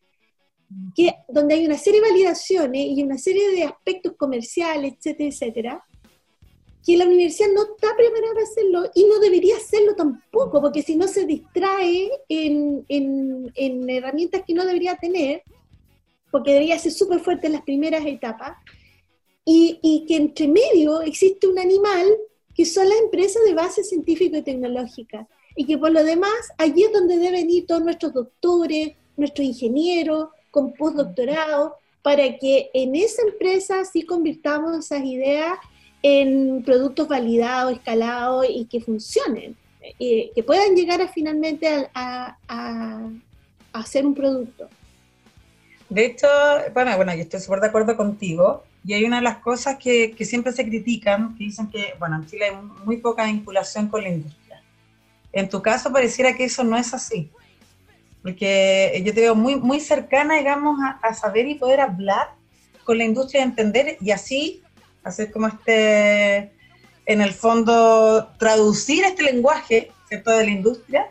que, 0.94 1.14
donde 1.28 1.54
hay 1.54 1.64
una 1.64 1.78
serie 1.78 2.00
de 2.00 2.10
validaciones 2.10 2.86
y 2.88 3.02
una 3.02 3.16
serie 3.16 3.50
de 3.52 3.62
aspectos 3.62 4.14
comerciales, 4.16 4.94
etcétera, 4.94 5.28
etcétera, 5.28 5.84
que 6.84 6.96
la 6.96 7.06
universidad 7.06 7.50
no 7.54 7.62
está 7.62 7.94
preparada 7.96 8.34
para 8.34 8.44
hacerlo 8.44 8.90
y 8.94 9.04
no 9.04 9.20
debería 9.20 9.56
hacerlo 9.56 9.94
tampoco, 9.94 10.60
porque 10.60 10.82
si 10.82 10.96
no 10.96 11.06
se 11.06 11.24
distrae 11.24 12.10
en, 12.28 12.84
en, 12.88 13.88
herramientas 13.88 14.42
que 14.44 14.54
no 14.54 14.64
debería 14.66 14.96
tener, 14.96 15.42
porque 16.32 16.52
debería 16.52 16.78
ser 16.80 16.92
súper 16.92 17.20
fuerte 17.20 17.46
en 17.46 17.52
las 17.52 17.62
primeras 17.62 18.04
etapas, 18.04 18.56
y, 19.44 19.78
y, 19.82 20.04
que 20.06 20.16
entre 20.16 20.48
medio 20.48 21.00
existe 21.00 21.46
un 21.46 21.58
animal 21.58 22.06
que 22.58 22.66
son 22.66 22.88
las 22.88 22.98
empresas 22.98 23.40
de 23.44 23.54
base 23.54 23.84
científica 23.84 24.38
y 24.38 24.42
tecnológica, 24.42 25.28
y 25.54 25.64
que 25.64 25.78
por 25.78 25.92
lo 25.92 26.02
demás 26.02 26.32
allí 26.58 26.82
es 26.82 26.92
donde 26.92 27.16
deben 27.16 27.48
ir 27.48 27.68
todos 27.68 27.84
nuestros 27.84 28.12
doctores, 28.12 28.96
nuestros 29.16 29.46
ingenieros, 29.46 30.30
con 30.50 30.72
postdoctorado, 30.72 31.76
para 32.02 32.36
que 32.36 32.68
en 32.74 32.96
esa 32.96 33.22
empresa 33.22 33.84
sí 33.84 34.02
convirtamos 34.02 34.76
esas 34.76 35.04
ideas 35.04 35.52
en 36.02 36.64
productos 36.64 37.06
validados, 37.06 37.74
escalados 37.74 38.44
y 38.48 38.64
que 38.64 38.80
funcionen, 38.80 39.56
que 39.96 40.44
puedan 40.44 40.74
llegar 40.74 41.00
a 41.00 41.06
finalmente 41.06 41.88
a, 41.94 42.38
a, 42.48 43.08
hacer 43.72 44.04
un 44.04 44.16
producto. 44.16 44.68
De 45.88 46.06
hecho, 46.06 46.26
bueno, 46.74 46.96
bueno, 46.96 47.14
yo 47.14 47.20
estoy 47.20 47.38
súper 47.38 47.60
de 47.60 47.68
acuerdo 47.68 47.96
contigo. 47.96 48.64
Y 48.84 48.94
hay 48.94 49.04
una 49.04 49.16
de 49.16 49.22
las 49.22 49.38
cosas 49.38 49.76
que, 49.76 50.12
que, 50.12 50.24
siempre 50.24 50.52
se 50.52 50.64
critican, 50.64 51.36
que 51.36 51.44
dicen 51.44 51.68
que, 51.68 51.94
bueno, 51.98 52.16
en 52.16 52.26
Chile 52.26 52.46
hay 52.46 52.56
muy 52.84 52.98
poca 52.98 53.24
vinculación 53.24 53.88
con 53.88 54.02
la 54.02 54.08
industria. 54.08 54.62
En 55.32 55.48
tu 55.48 55.60
caso 55.60 55.92
pareciera 55.92 56.34
que 56.34 56.44
eso 56.44 56.64
no 56.64 56.76
es 56.76 56.94
así 56.94 57.30
porque 58.22 59.00
yo 59.04 59.14
te 59.14 59.20
veo 59.20 59.34
muy, 59.34 59.56
muy 59.56 59.80
cercana, 59.80 60.36
digamos, 60.36 60.78
a, 61.02 61.14
saber 61.14 61.46
y 61.46 61.54
poder 61.54 61.80
hablar 61.80 62.28
con 62.84 62.98
la 62.98 63.04
industria, 63.04 63.42
entender 63.42 63.96
y 64.00 64.10
así 64.10 64.62
hacer 65.04 65.30
como 65.30 65.46
este, 65.46 66.52
en 67.06 67.20
el 67.20 67.32
fondo, 67.32 68.28
traducir 68.38 69.04
este 69.04 69.22
lenguaje, 69.22 69.92
¿cierto?, 70.08 70.30
de 70.30 70.44
la 70.44 70.50
industria 70.50 71.06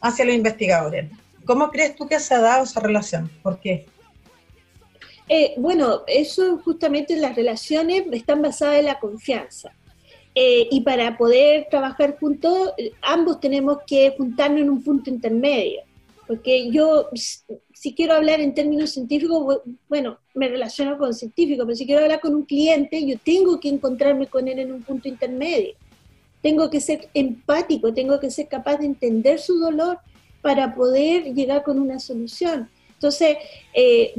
hacia 0.00 0.24
los 0.24 0.34
investigadores. 0.34 1.10
¿Cómo 1.44 1.70
crees 1.70 1.96
tú 1.96 2.06
que 2.06 2.20
se 2.20 2.34
ha 2.34 2.40
dado 2.40 2.64
esa 2.64 2.80
relación? 2.80 3.30
¿Por 3.42 3.58
qué? 3.58 3.86
Eh, 5.28 5.54
bueno, 5.56 6.02
eso 6.06 6.58
justamente 6.58 7.16
las 7.16 7.34
relaciones 7.34 8.04
están 8.12 8.42
basadas 8.42 8.78
en 8.78 8.86
la 8.86 8.98
confianza. 8.98 9.72
Eh, 10.34 10.68
y 10.70 10.80
para 10.80 11.16
poder 11.16 11.68
trabajar 11.70 12.18
juntos, 12.18 12.72
ambos 13.02 13.40
tenemos 13.40 13.78
que 13.86 14.12
juntarnos 14.16 14.60
en 14.60 14.70
un 14.70 14.82
punto 14.82 15.08
intermedio 15.08 15.82
porque 16.26 16.70
yo, 16.70 17.10
si 17.72 17.94
quiero 17.94 18.14
hablar 18.14 18.40
en 18.40 18.54
términos 18.54 18.90
científicos, 18.90 19.60
bueno, 19.88 20.18
me 20.34 20.48
relaciono 20.48 20.96
con 20.96 21.12
científicos, 21.12 21.66
pero 21.66 21.76
si 21.76 21.86
quiero 21.86 22.02
hablar 22.02 22.20
con 22.20 22.34
un 22.34 22.44
cliente, 22.44 23.04
yo 23.04 23.16
tengo 23.22 23.60
que 23.60 23.68
encontrarme 23.68 24.26
con 24.26 24.48
él 24.48 24.58
en 24.58 24.72
un 24.72 24.82
punto 24.82 25.08
intermedio. 25.08 25.74
Tengo 26.42 26.70
que 26.70 26.80
ser 26.80 27.08
empático, 27.14 27.92
tengo 27.92 28.20
que 28.20 28.30
ser 28.30 28.48
capaz 28.48 28.76
de 28.78 28.86
entender 28.86 29.38
su 29.38 29.58
dolor 29.58 29.98
para 30.40 30.74
poder 30.74 31.34
llegar 31.34 31.62
con 31.62 31.78
una 31.78 31.98
solución. 31.98 32.70
Entonces, 32.94 33.36
eh, 33.74 34.14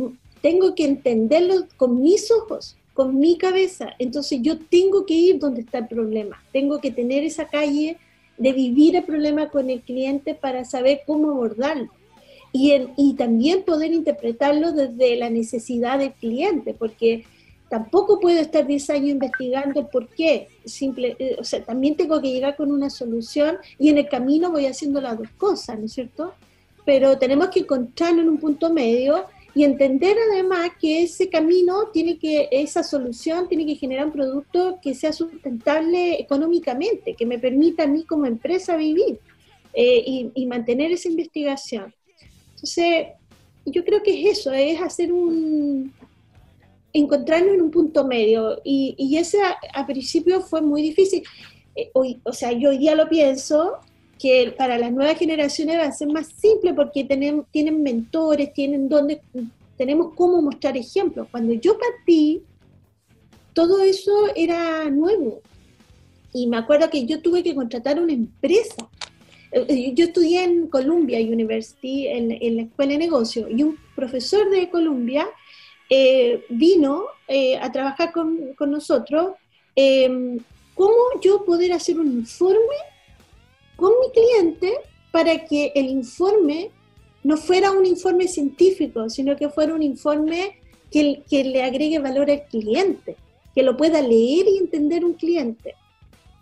tengo 0.46 0.76
que 0.76 0.86
entenderlo 0.86 1.66
con 1.76 2.04
mis 2.04 2.30
ojos, 2.30 2.78
con 2.94 3.18
mi 3.18 3.36
cabeza. 3.36 3.96
Entonces, 3.98 4.42
yo 4.44 4.60
tengo 4.60 5.04
que 5.04 5.16
ir 5.16 5.40
donde 5.40 5.62
está 5.62 5.80
el 5.80 5.88
problema. 5.88 6.40
Tengo 6.54 6.80
que 6.80 6.92
tener 6.92 7.24
esa 7.24 7.48
calle 7.48 7.98
de 8.38 8.54
vivir 8.54 8.96
el 8.96 9.04
problema 9.06 9.50
con 9.50 9.72
el 9.72 9.82
cliente 9.82 10.36
para 10.36 10.64
saber 10.64 11.02
cómo 11.08 11.32
abordarlo. 11.32 11.90
Y, 12.52 12.74
y 12.96 13.16
también 13.16 13.64
poder 13.64 13.92
interpretarlo 13.92 14.72
desde 14.72 15.16
la 15.16 15.32
necesidad 15.32 15.98
del 15.98 16.14
cliente, 16.14 16.76
porque 16.76 17.26
tampoco 17.68 18.20
puedo 18.20 18.40
estar 18.40 18.68
10 18.68 18.88
años 18.92 19.10
investigando 19.10 19.90
por 19.90 20.10
qué. 20.10 20.50
Simple, 20.64 21.16
eh, 21.18 21.38
o 21.40 21.44
sea, 21.44 21.64
también 21.64 21.96
tengo 21.96 22.22
que 22.22 22.32
llegar 22.32 22.56
con 22.56 22.72
una 22.72 22.92
solución 22.92 23.58
y 23.80 23.90
en 23.90 23.98
el 23.98 24.08
camino 24.08 24.52
voy 24.52 24.68
haciendo 24.68 25.02
las 25.02 25.18
dos 25.18 25.30
cosas, 25.40 25.80
¿no 25.80 25.86
es 25.86 25.94
cierto? 25.94 26.36
Pero 26.86 27.18
tenemos 27.18 27.48
que 27.48 27.62
encontrarnos 27.62 28.22
en 28.22 28.30
un 28.30 28.38
punto 28.38 28.72
medio 28.72 29.26
y 29.56 29.64
entender 29.64 30.18
además 30.32 30.72
que 30.80 31.04
ese 31.04 31.30
camino 31.30 31.88
tiene 31.94 32.20
que, 32.20 32.50
esa 32.52 32.84
solución 32.84 33.48
tiene 33.48 33.66
que 33.66 33.76
generar 33.76 34.08
un 34.08 34.12
producto 34.12 34.80
que 34.82 34.94
sea 34.94 35.14
sustentable 35.14 36.20
económicamente, 36.20 37.16
que 37.16 37.26
me 37.26 37.40
permita 37.40 37.84
a 37.84 37.88
mí 37.88 38.04
como 38.04 38.26
empresa 38.26 38.76
vivir 38.76 39.18
eh, 39.74 40.30
y, 40.36 40.46
mantener 40.46 40.92
esa 40.92 41.08
investigación. 41.08 41.94
Entonces, 42.50 43.08
yo 43.66 43.86
creo 43.86 44.04
que 44.04 44.30
es 44.30 44.40
eso, 44.40 44.52
es 44.52 44.82
hacer 44.82 45.14
un, 45.14 45.94
encontrarnos 46.92 47.56
en 47.56 47.62
un 47.62 47.72
punto 47.72 48.06
medio 48.06 48.60
y, 48.66 48.94
y 48.98 49.18
ese 49.18 49.40
a, 49.42 49.88
principio 49.88 50.42
fue 50.42 50.62
muy 50.62 50.82
difícil. 50.82 51.24
Eh, 51.76 51.92
hoy, 51.94 52.20
o 52.24 52.34
sea, 52.34 52.52
yo 52.52 52.72
hoy 52.72 52.78
día 52.78 52.94
lo 52.94 53.08
pienso 53.08 53.80
que 54.20 54.54
para 54.58 54.78
las 54.78 54.92
nuevas 54.92 55.18
generaciones 55.18 55.78
va 55.78 55.86
a 55.86 55.92
ser 55.92 56.08
más 56.08 56.28
simple 56.28 56.74
porque 56.74 57.04
tienen, 57.04 57.44
tienen 57.52 57.84
mentores, 57.84 58.54
tienen 58.54 58.88
donde, 58.88 59.22
tenemos 59.78 60.14
cómo 60.16 60.42
mostrar 60.42 60.78
ejemplos. 60.78 61.28
Cuando 61.30 61.54
yo 61.54 61.78
partí, 61.78 62.42
todo 63.54 63.82
eso 63.82 64.12
era 64.36 64.90
nuevo. 64.90 65.42
Y 66.34 66.48
me 66.48 66.58
acuerdo 66.58 66.90
que 66.90 67.06
yo 67.06 67.22
tuve 67.22 67.44
que 67.44 67.56
contratar 67.56 68.00
una 68.00 68.14
empresa. 68.14 68.88
Eh, 69.52 69.66
eh, 69.68 69.94
yo 69.94 70.06
estudié 70.06 70.44
en 70.44 70.68
Columbia 70.68 71.20
University, 71.20 72.08
en, 72.08 72.56
la 72.56 72.64
escuela 72.64 72.94
de 72.94 72.98
negocio, 72.98 73.48
y 73.50 73.64
un 73.64 73.78
profesor 73.96 74.50
de 74.50 74.70
Columbia 74.70 75.28
eh, 75.90 76.44
vino 76.50 77.06
a 77.62 77.72
trabajar 77.72 78.12
con, 78.12 78.54
con 78.56 78.72
nosotros. 78.72 79.34
¿Cómo 80.74 80.96
yo 81.22 81.46
poder 81.46 81.74
hacer 81.74 82.00
un 82.00 82.08
informe 82.08 82.76
con 83.76 83.92
mi 84.02 84.12
cliente 84.12 84.74
para 85.12 85.46
que 85.46 85.72
el 85.76 85.88
informe 85.88 86.72
no 87.24 87.38
fuera 87.38 87.72
un 87.72 87.86
informe 87.86 88.28
científico, 88.28 89.10
sino 89.10 89.36
que 89.36 89.50
fuera 89.50 89.74
un 89.74 89.82
informe 89.82 90.60
que, 90.92 91.24
que 91.30 91.44
le 91.44 91.64
agregue 91.64 92.00
valor 92.00 92.30
al 92.30 92.46
cliente, 92.46 93.16
que 93.54 93.64
lo 93.64 93.76
pueda 93.76 94.02
leer 94.02 94.46
y 94.48 94.58
entender 94.58 95.04
un 95.04 95.14
cliente. 95.14 95.76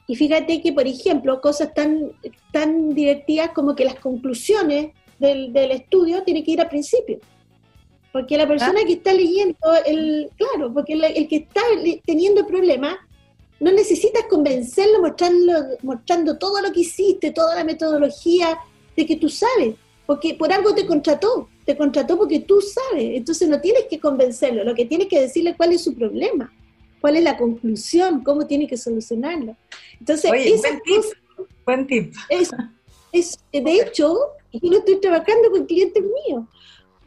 Y 0.08 0.16
fíjate 0.16 0.62
que, 0.62 0.74
por 0.74 0.86
ejemplo, 0.86 1.40
cosas 1.40 1.74
tan, 1.74 2.12
tan 2.52 2.94
divertidas 2.94 3.52
como 3.52 3.76
que 3.76 3.86
las 3.86 3.96
conclusiones 3.96 4.92
del, 5.20 5.54
del 5.54 5.72
estudio 5.72 6.24
tienen 6.24 6.44
que 6.44 6.52
ir 6.52 6.62
al 6.62 6.70
principio. 6.70 7.20
Porque 8.12 8.38
la 8.38 8.48
persona 8.48 8.80
ah. 8.82 8.86
que 8.86 8.94
está 8.94 9.14
leyendo, 9.14 9.58
el, 9.86 10.30
claro, 10.36 10.74
porque 10.74 10.94
el, 10.94 11.04
el 11.04 11.28
que 11.28 11.38
está 11.38 11.62
teniendo 12.06 12.42
el 12.42 12.48
problema 12.48 13.00
no 13.60 13.72
necesitas 13.72 14.24
convencerlo 14.30 15.02
mostrando, 15.02 15.54
mostrando 15.84 16.38
todo 16.38 16.62
lo 16.62 16.72
que 16.72 16.82
hiciste, 16.82 17.32
toda 17.32 17.56
la 17.56 17.64
metodología 17.64 18.58
de 18.96 19.06
que 19.06 19.16
tú 19.16 19.30
sabes, 19.30 19.76
porque 20.06 20.34
por 20.34 20.52
algo 20.52 20.76
te 20.76 20.86
contrató, 20.86 21.50
te 21.66 21.78
contrató 21.78 22.18
porque 22.18 22.40
tú 22.40 22.62
sabes, 22.62 23.16
entonces 23.16 23.48
no 23.48 23.62
tienes 23.62 23.86
que 23.90 24.00
convencerlo, 24.00 24.64
lo 24.64 24.76
que 24.76 24.86
tienes 24.86 25.08
que 25.08 25.22
decirle 25.22 25.56
cuál 25.56 25.74
es 25.74 25.84
su 25.84 25.96
problema. 25.96 26.52
cuál 27.00 27.18
es 27.18 27.24
la 27.24 27.36
conclusión, 27.36 28.24
cómo 28.24 28.48
tiene 28.48 28.66
que 28.66 28.78
solucionarlo. 28.78 29.58
Entonces, 30.00 30.32
Oye, 30.32 30.56
buen 30.56 30.82
tip, 30.84 31.04
buen 31.66 31.88
tip. 31.88 32.14
Es, 32.30 32.50
de 33.52 33.72
hecho, 33.82 34.20
yo 34.54 34.70
no 34.72 34.78
estoy 34.78 35.02
trabajando 35.02 35.52
con 35.52 35.66
clientes 35.66 36.02
míos, 36.02 36.46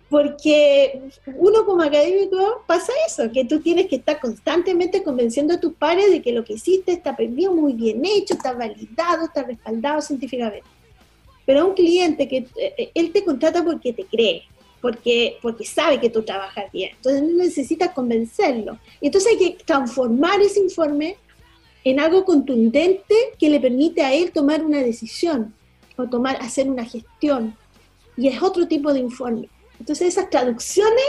porque 0.08 1.00
uno 1.26 1.64
como 1.64 1.82
académico 1.82 2.62
pasa 2.66 2.92
eso, 3.06 3.30
que 3.32 3.44
tú 3.44 3.60
tienes 3.60 3.86
que 3.86 3.96
estar 3.96 4.20
constantemente 4.20 5.02
convenciendo 5.02 5.54
a 5.54 5.60
tus 5.60 5.74
pares 5.74 6.10
de 6.10 6.22
que 6.22 6.32
lo 6.32 6.44
que 6.44 6.54
hiciste 6.54 6.92
está 6.92 7.16
bien, 7.18 7.56
muy 7.56 7.72
bien 7.72 8.04
hecho, 8.04 8.34
está 8.34 8.52
validado, 8.52 9.24
está 9.24 9.42
respaldado 9.42 10.00
científicamente. 10.00 10.66
Pero 11.44 11.60
a 11.60 11.64
un 11.64 11.74
cliente 11.74 12.28
que 12.28 12.46
eh, 12.56 12.90
él 12.94 13.12
te 13.12 13.24
contrata 13.24 13.64
porque 13.64 13.92
te 13.92 14.04
cree, 14.04 14.44
porque, 14.80 15.38
porque 15.42 15.64
sabe 15.64 15.98
que 15.98 16.10
tú 16.10 16.22
trabajas 16.22 16.70
bien. 16.72 16.90
Entonces 16.96 17.22
necesitas 17.22 17.90
convencerlo. 17.90 18.78
Y 19.00 19.06
entonces 19.06 19.32
hay 19.32 19.38
que 19.38 19.64
transformar 19.64 20.40
ese 20.40 20.60
informe 20.60 21.16
en 21.82 21.98
algo 21.98 22.24
contundente 22.24 23.14
que 23.38 23.50
le 23.50 23.60
permite 23.60 24.02
a 24.02 24.12
él 24.12 24.30
tomar 24.30 24.64
una 24.64 24.78
decisión 24.78 25.52
o 25.96 26.08
tomar, 26.08 26.36
hacer 26.40 26.68
una 26.68 26.84
gestión. 26.84 27.56
Y 28.16 28.28
es 28.28 28.40
otro 28.42 28.66
tipo 28.68 28.92
de 28.92 29.00
informe. 29.00 29.48
Entonces 29.78 30.08
esas 30.08 30.30
traducciones 30.30 31.04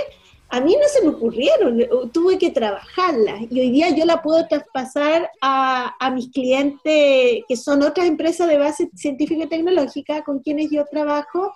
a 0.50 0.62
mí 0.62 0.78
no 0.80 0.88
se 0.88 1.02
me 1.02 1.10
ocurrieron, 1.10 2.12
tuve 2.14 2.38
que 2.38 2.52
trabajarlas 2.52 3.42
y 3.50 3.60
hoy 3.60 3.70
día 3.70 3.90
yo 3.90 4.06
la 4.06 4.22
puedo 4.22 4.48
traspasar 4.48 5.30
a, 5.42 5.94
a, 6.00 6.10
mis 6.10 6.30
clientes 6.30 7.44
que 7.46 7.58
son 7.58 7.84
otras 7.84 8.08
empresas 8.08 8.48
de 8.48 8.58
base 8.58 8.90
científica 8.96 9.44
y 9.44 9.48
tecnológica 9.48 10.24
con 10.24 10.40
quienes 10.40 10.70
yo 10.72 10.86
trabajo 10.86 11.52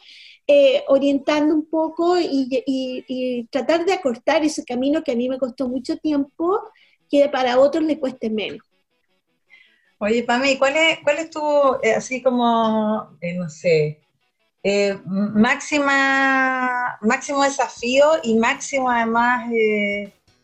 eh, 0.54 0.84
orientando 0.88 1.54
un 1.54 1.66
poco 1.66 2.20
y, 2.20 3.48
tratar 3.50 3.86
de 3.86 3.94
acortar 3.94 4.44
ese 4.44 4.66
camino 4.66 5.02
que 5.02 5.14
a 5.14 5.16
mí 5.16 5.30
me 5.30 5.38
costó 5.38 5.70
mucho 5.70 5.96
tiempo, 5.98 6.60
que 7.10 7.30
para 7.30 7.58
otros 7.58 7.86
le 7.86 7.98
cueste 7.98 8.30
menos. 8.30 8.60
Oye, 10.00 10.24
Pame, 10.24 10.58
¿cuál 10.58 10.76
es, 10.76 11.00
cuál 11.04 11.20
es 11.20 11.30
tu, 11.30 11.40
eh, 11.82 11.94
así 11.94 12.22
como, 12.22 13.18
eh, 13.22 13.34
no 13.34 13.50
sé, 13.50 14.02
máxima, 15.06 16.98
máximo 17.02 17.44
desafío 17.44 18.06
y 18.24 18.38
máximo 18.38 18.90
además 18.90 19.50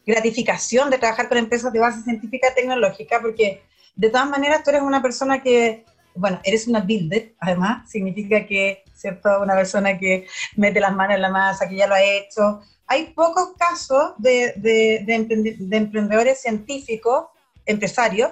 gratificación 0.05 0.89
de 0.89 0.97
trabajar 0.97 1.27
con 1.29 1.37
empresas 1.37 1.71
de 1.71 1.79
base 1.79 2.01
científica 2.03 2.53
tecnológica? 2.55 3.19
Porque 3.21 3.61
de 3.95 4.09
todas 4.09 4.29
maneras 4.29 4.63
tú 4.63 4.71
eres 4.71 4.81
una 4.81 5.01
persona 5.01 5.41
que, 5.41 5.85
bueno, 6.15 6.39
eres 6.43 6.67
una 6.67 6.79
builder, 6.79 7.35
además, 7.39 7.89
significa 7.89 8.45
que 8.45 8.83
¿cierto? 8.97 9.41
Una 9.41 9.55
persona 9.55 9.97
que 9.97 10.27
mete 10.55 10.79
las 10.79 10.93
manos 10.93 11.15
en 11.15 11.21
la 11.21 11.29
masa, 11.29 11.69
que 11.69 11.75
ya 11.75 11.87
lo 11.87 11.95
ha 11.95 12.01
hecho. 12.01 12.61
Hay 12.87 13.13
pocos 13.13 13.49
casos 13.57 14.13
de, 14.17 14.53
de, 14.57 15.77
emprendedores 15.77 16.41
científicos, 16.41 17.27
empresarios, 17.65 18.31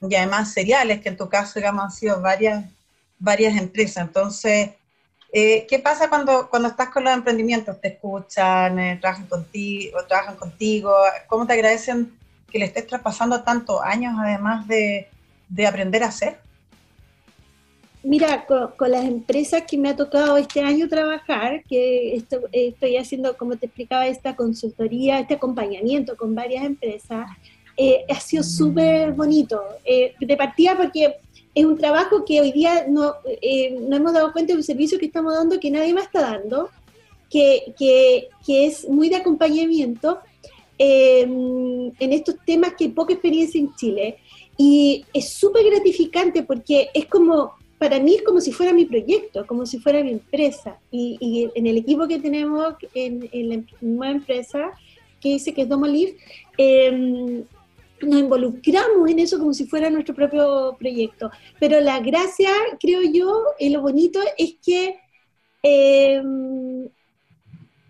y 0.00 0.14
además 0.14 0.52
seriales, 0.52 1.00
que 1.00 1.08
en 1.08 1.16
tu 1.16 1.28
caso, 1.28 1.58
digamos, 1.58 1.84
han 1.84 1.90
sido 1.90 2.20
varias, 2.20 2.64
varias 3.18 3.56
empresas. 3.56 4.06
Entonces, 4.06 4.70
eh, 5.36 5.66
¿qué 5.68 5.80
pasa 5.80 6.08
cuando, 6.08 6.48
cuando 6.48 6.68
estás 6.68 6.90
con 6.90 7.02
los 7.02 7.12
emprendimientos? 7.12 7.80
¿Te 7.80 7.88
escuchan, 7.88 8.78
eh, 8.78 8.98
trabajan, 9.00 9.26
contigo, 9.26 9.98
trabajan 10.06 10.36
contigo? 10.36 10.94
¿Cómo 11.26 11.44
te 11.44 11.54
agradecen 11.54 12.16
que 12.48 12.60
le 12.60 12.66
estés 12.66 12.86
traspasando 12.86 13.42
tantos 13.42 13.80
años, 13.82 14.14
además 14.16 14.68
de, 14.68 15.08
de 15.48 15.66
aprender 15.66 16.04
a 16.04 16.06
hacer? 16.06 16.38
Mira, 18.04 18.46
con, 18.46 18.90
las 18.92 19.04
empresas 19.06 19.62
que 19.62 19.76
me 19.76 19.88
ha 19.88 19.96
tocado 19.96 20.36
este 20.36 20.60
año 20.60 20.88
trabajar, 20.88 21.64
que 21.64 22.22
estoy 22.52 22.96
haciendo, 22.96 23.36
como 23.36 23.56
te 23.56 23.66
explicaba, 23.66 24.06
esta 24.06 24.36
consultoría, 24.36 25.18
este 25.18 25.34
acompañamiento 25.34 26.16
con 26.16 26.32
varias 26.32 26.64
empresas, 26.64 27.26
eh, 27.76 28.04
ha 28.08 28.20
sido 28.20 28.44
súper 28.44 29.10
bonito. 29.12 29.60
Eh, 29.84 30.14
de 30.20 30.36
partida 30.36 30.76
porque 30.76 31.16
es 31.54 31.64
un 31.64 31.76
trabajo 31.76 32.24
que 32.24 32.40
hoy 32.40 32.52
día 32.52 32.86
no, 32.88 33.14
eh, 33.24 33.76
no 33.80 33.96
hemos 33.96 34.12
dado 34.12 34.32
cuenta 34.32 34.52
de 34.52 34.58
un 34.58 34.64
servicio 34.64 34.98
que 34.98 35.06
estamos 35.06 35.34
dando 35.34 35.60
que 35.60 35.70
nadie 35.70 35.94
más 35.94 36.04
está 36.04 36.20
dando, 36.20 36.70
que, 37.30 37.74
que, 37.78 38.28
que 38.44 38.66
es 38.66 38.88
muy 38.88 39.08
de 39.08 39.16
acompañamiento 39.16 40.18
en 40.76 41.92
estos 42.12 42.34
temas 42.44 42.74
que 42.74 42.84
hay 42.84 42.90
poca 42.90 43.12
experiencia 43.12 43.60
en 43.60 43.74
Chile. 43.76 44.18
Y 44.56 45.04
es 45.12 45.34
súper 45.34 45.64
gratificante 45.64 46.42
porque 46.42 46.88
es 46.94 47.06
como 47.06 47.52
para 47.78 47.98
mí 47.98 48.14
es 48.14 48.22
como 48.22 48.40
si 48.40 48.52
fuera 48.52 48.72
mi 48.72 48.86
proyecto, 48.86 49.46
como 49.46 49.66
si 49.66 49.78
fuera 49.78 50.02
mi 50.02 50.12
empresa. 50.12 50.78
Y, 50.90 51.50
en 51.54 51.66
el 51.66 51.76
equipo 51.76 52.08
que 52.08 52.18
tenemos 52.18 52.74
en, 52.94 53.28
la 53.50 53.62
nueva 53.80 54.12
empresa, 54.12 54.70
que 55.20 55.30
dice 55.30 55.52
que 55.52 55.62
es 55.62 55.68
Domolive, 55.68 56.16
em, 56.56 57.44
nos 58.04 58.20
involucramos 58.20 59.10
en 59.10 59.18
eso 59.18 59.38
como 59.38 59.54
si 59.54 59.66
fuera 59.66 59.90
nuestro 59.90 60.14
propio 60.14 60.76
proyecto. 60.78 61.30
Pero 61.60 61.80
la 61.80 62.00
gracia, 62.00 62.50
creo 62.80 63.02
yo, 63.02 63.42
y 63.58 63.70
lo 63.70 63.82
bonito 63.82 64.20
es 64.38 64.56
que 64.64 64.98
em, 65.62 66.88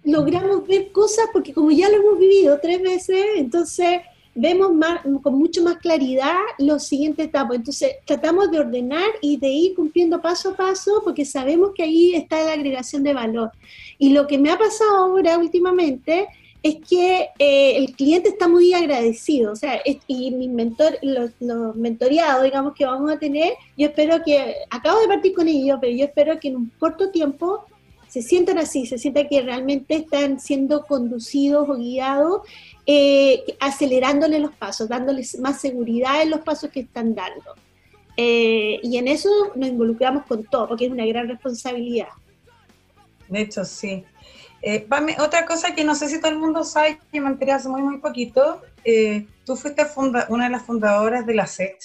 logramos 0.05 0.66
ver 0.66 0.92
cosas, 0.92 1.27
porque 1.33 1.53
como 1.53 1.70
ya 1.70 1.88
lo 1.88 1.96
hemos 1.96 2.18
vivido 2.18 2.59
tres 2.61 2.81
veces, 2.83 3.24
entonces 3.37 4.00
vemos 4.35 4.72
más, 4.72 5.00
con 5.22 5.38
mucho 5.38 5.62
más 5.62 5.77
claridad 5.79 6.38
los 6.59 6.85
siguientes 6.87 7.27
etapas. 7.27 7.57
Entonces, 7.57 7.92
tratamos 8.05 8.50
de 8.50 8.59
ordenar 8.59 9.09
y 9.20 9.37
de 9.37 9.48
ir 9.48 9.74
cumpliendo 9.74 10.20
paso 10.20 10.50
a 10.50 10.57
paso 10.57 11.00
porque 11.05 11.24
sabemos 11.24 11.70
que 11.74 11.85
ahí 11.85 12.14
está 12.14 12.42
la 12.44 12.53
agregación 12.53 13.03
de 13.03 13.14
valor. 13.14 13.50
Y 13.98 14.11
lo 14.11 14.27
que 14.27 14.38
me 14.38 14.50
ha 14.50 14.59
pasado 14.59 14.96
ahora 14.96 15.38
últimamente 15.38 16.29
es 16.64 16.77
que 16.88 17.29
eh, 17.38 17.77
el 17.77 17.92
cliente 17.94 18.31
está 18.31 18.48
muy 18.48 18.72
agradecido, 18.72 19.53
o 19.53 19.57
sea, 19.57 19.83
y 19.85 20.31
mis 20.31 20.48
mentor, 20.48 20.96
los, 21.03 21.31
los, 21.38 21.77
mentoreados, 21.77 22.42
digamos, 22.42 22.72
que 22.74 22.87
vamos 22.87 23.12
a 23.12 23.18
tener, 23.18 23.53
yo 23.77 23.88
espero 23.88 24.22
que, 24.24 24.55
acabo 24.70 24.98
de 25.00 25.09
partir 25.09 25.35
con 25.35 25.46
ellos, 25.46 25.77
pero 25.79 25.94
yo 25.94 26.07
espero 26.07 26.40
que 26.40 26.48
en 26.48 26.57
un 26.57 26.72
corto 26.79 27.11
tiempo 27.11 27.66
se 28.09 28.22
sientan 28.22 28.57
así, 28.57 28.87
se 28.87 28.96
sientan 28.96 29.29
que 29.29 29.42
realmente 29.42 29.94
están 29.94 30.40
siendo 30.40 30.87
conducidos 30.87 31.68
o 31.68 31.74
guiados 31.74 32.40
eh, 32.87 33.44
acelerándole 33.61 34.38
los 34.38 34.53
pasos, 34.53 34.88
dándoles 34.88 35.38
más 35.40 35.61
seguridad 35.61 36.22
en 36.22 36.31
los 36.31 36.40
pasos 36.40 36.70
que 36.70 36.81
están 36.81 37.14
dando. 37.14 37.55
Eh, 38.16 38.81
y 38.83 38.96
en 38.96 39.09
eso 39.09 39.29
nos 39.55 39.68
involucramos 39.68 40.24
con 40.24 40.44
todo, 40.44 40.68
porque 40.68 40.87
es 40.87 40.90
una 40.90 41.05
gran 41.05 41.29
responsabilidad. 41.29 42.09
De 43.28 43.40
hecho, 43.40 43.64
sí. 43.64 44.04
Eh, 44.62 44.87
otra 45.18 45.44
cosa 45.44 45.74
que 45.74 45.84
no 45.84 45.94
sé 45.94 46.08
si 46.08 46.20
todo 46.20 46.30
el 46.30 46.38
mundo 46.38 46.64
sabe, 46.64 46.98
que 47.12 47.20
me 47.20 47.28
enteré 47.28 47.52
hace 47.52 47.68
muy, 47.68 47.82
muy 47.82 47.98
poquito, 47.98 48.62
tú 49.44 49.56
fuiste 49.56 49.87
una 50.28 50.44
de 50.44 50.50
las 50.50 50.62
fundadoras 50.62 51.26
de 51.26 51.34
la 51.34 51.46
SET 51.46 51.76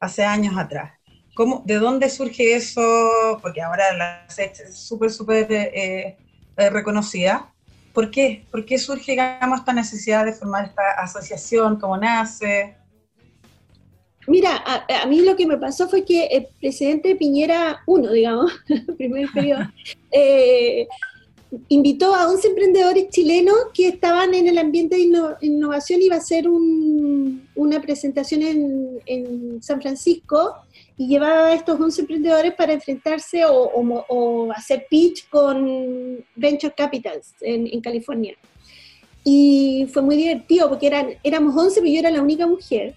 hace 0.00 0.24
años 0.24 0.56
atrás. 0.58 0.92
¿Cómo, 1.34 1.62
¿De 1.64 1.76
dónde 1.76 2.10
surge 2.10 2.54
eso? 2.54 3.38
Porque 3.40 3.62
ahora 3.62 3.92
la 3.96 4.26
SET 4.28 4.60
es 4.60 4.76
súper, 4.78 5.10
súper 5.10 6.16
reconocida. 6.56 7.52
¿Por 7.92 8.10
qué? 8.10 8.44
¿Por 8.50 8.66
qué 8.66 8.76
surge, 8.76 9.12
digamos, 9.12 9.60
esta 9.60 9.72
necesidad 9.72 10.24
de 10.24 10.32
formar 10.32 10.64
esta 10.64 10.90
asociación? 10.98 11.78
¿Cómo 11.78 11.96
nace? 11.96 12.76
Mira, 14.26 14.62
a, 14.64 15.06
mí 15.06 15.20
lo 15.20 15.36
que 15.36 15.46
me 15.46 15.58
pasó 15.58 15.88
fue 15.88 16.04
que 16.04 16.26
el 16.26 16.46
presidente 16.60 17.14
Piñera, 17.16 17.80
uno, 17.86 18.10
digamos, 18.10 18.52
primer 18.96 19.28
periodo, 19.32 19.62
eh, 20.12 20.86
invitó 21.68 22.14
a 22.14 22.28
11 22.28 22.48
emprendedores 22.48 23.08
chilenos 23.10 23.56
que 23.72 23.88
estaban 23.88 24.34
en 24.34 24.48
el 24.48 24.58
ambiente 24.58 24.96
de 24.96 25.02
innovación, 25.40 26.02
iba 26.02 26.16
a 26.16 26.18
hacer 26.18 26.48
una 26.48 27.80
presentación 27.80 28.42
en, 28.42 29.00
en 29.06 29.62
San 29.62 29.80
Francisco 29.80 30.56
y 30.96 31.08
llevaba 31.08 31.48
a 31.48 31.54
estos 31.54 31.80
11 31.80 32.02
emprendedores 32.02 32.54
para 32.54 32.72
enfrentarse 32.72 33.44
o, 33.46 34.52
hacer 34.52 34.86
pitch 34.88 35.28
con 35.28 36.24
Venture 36.36 36.74
Capitals 36.76 37.34
en, 37.40 37.80
California. 37.80 38.36
Y 39.24 39.88
fue 39.92 40.02
muy 40.02 40.16
divertido 40.16 40.68
porque 40.68 40.86
eran, 40.86 41.08
éramos 41.22 41.56
11, 41.56 41.80
pero 41.80 41.92
yo 41.92 41.98
era 41.98 42.10
la 42.10 42.22
única 42.22 42.46
mujer. 42.46 42.94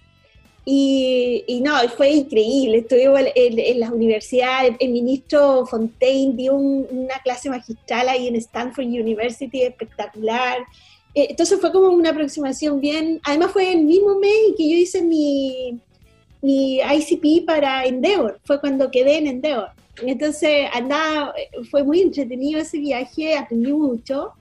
Y, 0.69 1.61
no, 1.63 1.77
fue 1.95 2.09
increíble. 2.09 2.79
Estuve 2.79 3.31
en, 3.35 3.79
las 3.79 3.89
universidades, 3.89 4.75
el 4.81 4.89
ministro 4.91 5.65
Fontaine 5.65 6.35
dio 6.35 6.55
una 6.55 7.19
clase 7.23 7.49
magistral 7.49 8.09
ahí 8.09 8.27
en 8.27 8.35
Stanford 8.35 8.83
University, 8.83 9.61
espectacular. 9.61 10.57
Eh, 11.15 11.27
entonces 11.29 11.61
fue 11.61 11.71
como 11.71 11.87
una 11.87 12.09
aproximación 12.09 12.81
bien, 12.81 13.21
además 13.23 13.51
fue 13.53 13.71
el 13.71 13.85
mismo 13.85 14.19
mes 14.19 14.55
que 14.57 14.69
yo 14.69 14.75
hice 14.75 15.01
mi, 15.01 15.79
mi 16.41 16.81
ICP 16.81 17.45
para 17.45 17.85
Endeavor, 17.85 18.37
fue 18.43 18.59
cuando 18.59 18.91
quedé 18.91 19.19
en 19.19 19.27
Endeavor. 19.27 19.69
Entonces, 20.01 20.67
andaba, 20.73 21.33
fue 21.71 21.81
muy 21.83 22.01
entretenido 22.01 22.59
ese 22.59 22.77
viaje, 22.79 23.37
aprendí 23.37 23.71
mucho. 23.71 24.33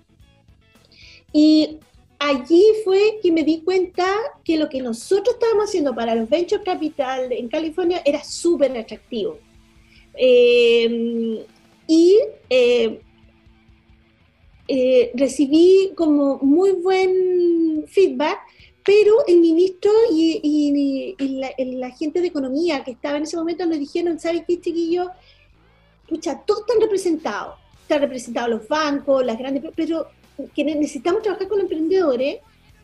Y 1.33 1.79
allí 2.19 2.65
fue 2.85 3.19
que 3.23 3.33
me 3.33 3.43
di 3.43 3.63
cuenta 3.63 4.07
que 4.45 4.59
lo 4.59 4.69
que 4.69 4.81
nosotros 4.81 5.35
estábamos 5.35 5.65
haciendo 5.67 5.95
para 5.95 6.15
los 6.15 6.29
Venture 6.29 6.63
Capital 6.63 7.33
en 7.33 7.49
California 7.49 8.03
era 8.05 8.23
súper 8.23 8.77
atractivo. 8.77 9.39
Eh, 10.15 11.45
y 11.87 12.19
eh, 12.51 13.01
eh, 14.69 15.11
recibí 15.15 15.93
como 15.95 16.39
muy 16.39 16.73
buen 16.73 17.85
feedback 17.87 18.39
pero 18.87 19.27
el 19.27 19.41
ministro 19.41 19.91
y, 20.13 21.17
la, 21.19 21.91
gente 21.91 22.21
de 22.21 22.29
economía 22.29 22.85
que 22.85 22.93
estaba 22.93 23.17
en 23.17 23.25
ese 23.25 23.37
momento 23.37 23.67
nos 23.67 23.81
dijeron, 23.81 24.21
¿sabes 24.21 24.45
qué, 24.47 24.61
chiquillo? 24.61 25.11
Pucha, 26.09 26.41
todos 26.47 26.61
están 26.61 26.81
representados. 26.81 27.57
Están 27.83 28.01
representados 28.01 28.49
los 28.49 28.69
bancos, 28.69 29.27
las 29.27 29.37
grandes, 29.39 29.65
pero 29.75 30.07
que 30.55 30.65
necesitamos 30.65 31.23
trabajar 31.23 31.49
con 31.49 31.61
emprendedores 31.61 32.39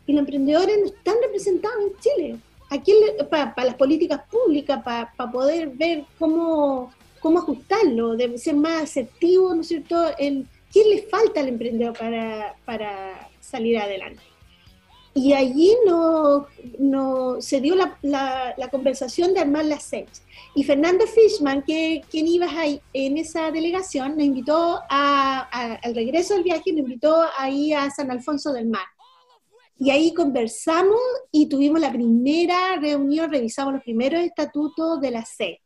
y 0.05 0.13
los 0.13 0.19
emprendedores 0.19 0.79
no 0.79 0.85
están 0.85 1.15
representados 1.21 1.77
en 1.81 1.99
Chile. 1.99 2.37
Aquí 2.69 2.93
para, 3.29 3.53
las 3.63 3.75
políticas 3.75 4.21
públicas, 4.29 4.83
para, 4.83 5.11
poder 5.31 5.69
ver 5.69 6.05
cómo, 6.17 6.91
cómo 7.19 7.39
ajustarlo, 7.39 8.15
debe 8.15 8.37
ser 8.37 8.55
más 8.55 8.83
asertivo, 8.83 9.53
¿no 9.53 9.61
es 9.61 9.67
cierto?, 9.67 10.07
en 10.17 10.47
qué 10.71 10.83
le 10.83 11.03
falta 11.03 11.39
al 11.39 11.49
emprendedor 11.49 11.97
para, 11.97 12.55
para 12.65 13.29
salir 13.39 13.77
adelante. 13.77 14.21
Y 15.15 15.33
allí 15.33 15.75
no, 15.85 16.47
no 16.79 17.39
se 17.39 17.61
dio 17.61 17.75
la, 17.75 17.97
la, 18.01 18.67
conversación 18.71 19.33
de 19.33 19.41
armar 19.41 19.65
la 19.65 19.79
SEC. 19.79 20.07
Y 20.55 20.63
Fernando 20.63 21.05
Fishman, 21.05 21.63
que 21.63 22.01
quien 22.09 22.27
iba 22.27 22.47
ahí, 22.49 22.81
en 22.93 23.17
esa 23.17 23.51
delegación, 23.51 24.17
nos 24.17 24.25
invitó 24.25 24.81
a, 24.89 25.77
al 25.83 25.93
regreso 25.93 26.33
del 26.33 26.43
viaje, 26.43 26.71
nos 26.71 26.81
invitó 26.81 27.23
ahí 27.37 27.73
a 27.73 27.91
San 27.91 28.09
Alfonso 28.09 28.51
del 28.53 28.67
Mar. 28.67 28.85
Y 29.77 29.91
ahí 29.91 30.13
conversamos 30.13 30.99
y 31.31 31.47
tuvimos 31.47 31.79
la 31.79 31.91
primera 31.91 32.77
reunión, 32.77 33.31
revisamos 33.31 33.73
los 33.73 33.83
primeros 33.83 34.21
estatutos 34.21 34.99
de 34.99 35.11
la 35.11 35.25
SEC. 35.25 35.61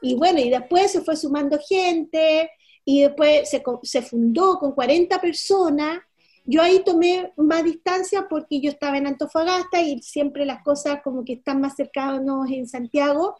Y 0.00 0.14
bueno, 0.14 0.40
y 0.40 0.48
después 0.48 0.90
se 0.90 1.02
fue 1.02 1.16
sumando 1.16 1.58
gente, 1.68 2.50
y 2.84 3.02
después 3.02 3.48
se, 3.48 3.62
se 3.82 4.02
fundó 4.02 4.58
con 4.58 4.72
40 4.72 5.20
personas, 5.20 6.00
yo 6.50 6.62
ahí 6.62 6.82
tomé 6.84 7.32
más 7.36 7.62
distancia 7.62 8.26
porque 8.28 8.60
yo 8.60 8.70
estaba 8.70 8.98
en 8.98 9.06
Antofagasta 9.06 9.80
y 9.80 10.02
siempre 10.02 10.44
las 10.44 10.64
cosas 10.64 11.00
como 11.02 11.24
que 11.24 11.34
están 11.34 11.60
más 11.60 11.76
cercanos 11.76 12.50
en 12.50 12.66
Santiago, 12.66 13.36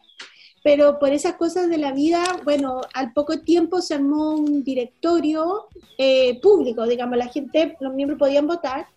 pero 0.63 0.97
por 0.97 1.11
esas 1.11 1.35
cosas 1.35 1.69
de 1.69 1.77
la 1.77 1.91
vida, 1.91 2.23
bueno, 2.45 2.79
al 2.93 3.11
poco 3.11 3.41
tiempo 3.41 3.81
se 3.81 3.95
armó 3.95 4.35
un 4.35 4.63
directorio 4.63 5.65
eh, 5.97 6.39
público, 6.39 6.87
digamos, 6.87 7.17
la 7.17 7.27
gente, 7.27 7.75
los 7.81 7.93
miembros 7.93 8.17
podían 8.17 8.47
votar, 8.47 8.87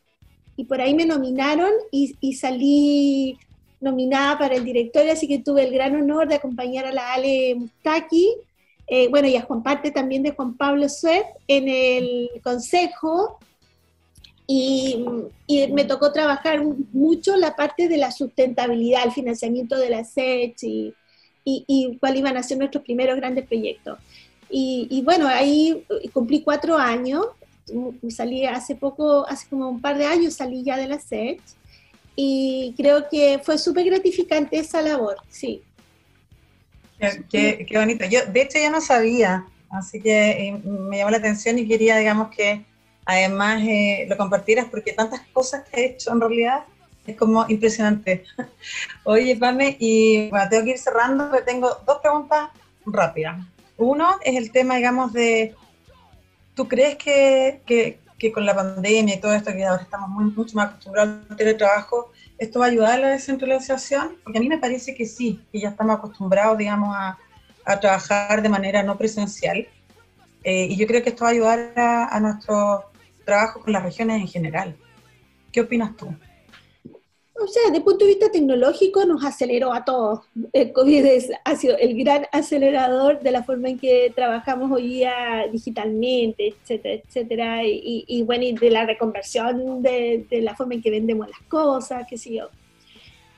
y 0.57 0.65
por 0.65 0.81
ahí 0.81 0.95
me 0.95 1.07
nominaron 1.07 1.73
y, 1.91 2.15
y, 2.21 2.35
salí 2.35 3.37
nominada 3.81 4.39
para 4.39 4.55
el 4.55 4.65
directorio, 4.65 5.13
así 5.13 5.27
que 5.27 5.41
tuve 5.41 5.65
el 5.65 5.75
gran 5.75 5.97
honor 5.97 6.29
de 6.29 6.37
acompañar 6.37 6.87
a 6.87 6.93
la 6.93 7.15
Ale 7.15 7.57
Mustaki, 7.57 8.31
eh, 8.87 9.09
bueno, 9.09 9.27
y 9.27 9.35
a 9.35 9.43
Juan 9.43 9.65
Parte 9.65 9.91
también 9.91 10.23
de 10.23 10.31
Juan 10.31 10.57
Pablo 10.57 10.89
Suez 10.89 11.25
en 11.49 11.69
el 11.69 12.31
consejo, 12.45 13.41
y, 14.47 15.05
me 15.73 15.85
tocó 15.85 16.13
trabajar 16.13 16.63
mucho 16.93 17.37
la 17.37 17.57
parte 17.57 17.89
de 17.89 17.97
la 17.97 18.13
sustentabilidad, 18.13 19.05
el 19.05 19.13
financiamiento 19.13 19.79
de 19.79 19.91
la 19.91 20.05
SEC 20.05 20.63
y, 20.63 20.95
y, 21.45 21.97
cuáles 21.99 22.21
iban 22.21 22.37
a 22.37 22.43
ser 22.43 22.59
nuestros 22.59 22.85
primeros 22.85 23.17
grandes 23.17 23.47
proyectos. 23.47 23.99
Y, 24.51 25.03
bueno, 25.05 25.27
ahí 25.27 25.85
cumplí 26.13 26.43
cuatro 26.43 26.77
años, 26.77 27.27
salí 28.11 28.45
hace 28.45 28.77
poco, 28.77 29.27
hace 29.27 29.49
como 29.49 29.69
un 29.69 29.81
par 29.81 29.99
de 29.99 30.07
años 30.07 30.35
salí 30.35 30.63
ya 30.63 30.77
de 30.77 30.87
la 30.87 31.01
SEC 31.01 31.41
y 32.15 32.75
creo 32.77 33.09
que 33.09 33.41
fue 33.43 33.59
súper 33.59 33.87
gratificante 33.87 34.59
esa 34.59 34.81
labor, 34.81 35.17
sí. 35.29 35.63
Qué, 37.29 37.67
qué, 37.69 37.79
bonito. 37.79 38.05
Yo, 38.07 38.21
de 38.27 38.43
hecho, 38.43 38.59
ya 38.59 38.71
no 38.71 38.81
sabía, 38.81 39.47
así 39.71 40.01
que 40.01 40.31
eh, 40.31 40.53
me 40.65 40.99
llamó 40.99 41.11
la 41.11 41.17
atención 41.17 41.59
y 41.59 41.67
quería, 41.67 41.97
digamos, 41.97 42.29
que 42.29 42.65
además 43.05 43.63
eh, 43.63 44.07
lo 44.09 44.17
compartieras 44.17 44.67
porque 44.71 44.93
tantas 44.93 45.21
cosas 45.33 45.65
que 45.69 45.81
he 45.81 45.85
hecho 45.87 46.13
en 46.13 46.21
realidad 46.21 46.65
es 47.07 47.17
como 47.17 47.45
impresionante. 47.49 48.25
Oye, 49.05 49.37
Pame, 49.37 49.77
y 49.79 50.31
bueno, 50.31 50.49
tengo 50.49 50.65
que 50.65 50.71
ir 50.71 50.79
cerrando, 50.79 51.29
pero 51.31 51.45
tengo 51.45 51.69
dos 51.87 51.99
preguntas 52.01 52.51
rápidas. 52.87 53.39
Uno 53.77 54.17
es 54.23 54.37
el 54.37 54.51
tema, 54.51 54.77
digamos, 54.77 55.13
de, 55.13 55.55
¿tú 56.55 56.69
crees 56.69 56.97
que, 56.97 57.61
que, 57.67 57.99
con 58.33 58.47
la 58.47 58.55
pandemia 58.55 59.17
y 59.17 59.21
todo 59.21 59.35
esto, 59.35 59.53
que 59.53 59.67
ahora 59.67 59.83
estamos 59.83 60.09
muy, 60.09 60.25
mucho 60.33 60.57
más 60.57 60.71
acostumbrados 60.71 61.27
al 61.29 61.37
teletrabajo, 61.37 62.11
esto 62.39 62.61
va 62.61 62.67
a 62.67 62.69
ayudar 62.71 62.93
a 62.93 62.99
la 63.03 63.09
descentralización? 63.09 64.17
Porque 64.25 64.39
a 64.39 64.41
mí 64.41 64.49
me 64.49 64.57
parece 64.57 64.95
que 64.95 65.05
sí, 65.05 65.43
que 65.53 65.61
ya 65.61 65.69
estamos 65.69 65.99
acostumbrados, 65.99 66.57
digamos, 66.57 66.97
a, 66.97 67.19
a 67.67 67.81
trabajar 67.81 68.41
de 68.41 68.49
manera 68.49 68.83
no 68.83 68.97
presencial. 68.97 69.69
Eh, 70.43 70.69
y 70.71 70.77
yo 70.77 70.87
creo 70.87 71.03
que 71.03 71.11
esto 71.11 71.25
va 71.25 71.31
a 71.31 71.33
ayudar 71.33 71.73
a, 71.77 72.17
a 72.17 72.21
nuestros 72.21 72.85
trabajo 73.25 73.61
con 73.61 73.73
las 73.73 73.83
regiones 73.83 74.21
en 74.21 74.29
general. 74.29 74.77
¿Qué 75.53 75.61
opinas 75.61 75.97
tú? 75.97 76.07
O 77.37 77.49
sea, 77.49 77.65
desde 77.65 77.79
el 77.79 77.83
punto 77.83 78.05
de 78.05 78.13
vista 78.13 78.31
tecnológico 78.31 79.05
nos 79.05 79.25
aceleró 79.25 79.73
a 79.73 79.85
todos. 79.85 80.21
El 80.53 80.73
COVID 80.73 81.05
ha 81.45 81.57
sido 81.57 81.77
el 81.77 81.99
gran 81.99 82.27
acelerador 82.31 83.21
de 83.21 83.33
la 83.33 83.43
forma 83.43 83.69
en 83.69 83.79
que 83.79 84.13
trabajamos 84.15 84.71
hoy 84.71 84.89
día 84.89 85.47
digitalmente, 85.51 86.49
etcétera, 86.49 86.95
etcétera, 86.95 87.61
y, 87.65 88.23
bueno, 88.25 88.45
y 88.45 88.53
de 88.53 88.71
la 88.71 88.87
reconversión 88.87 89.83
de, 89.83 90.27
de, 90.31 90.43
la 90.43 90.55
forma 90.55 90.75
en 90.75 90.83
que 90.83 90.91
vendemos 90.91 91.29
las 91.29 91.41
cosas, 91.49 92.07
qué 92.09 92.17
sé 92.17 92.35
yo. 92.35 92.51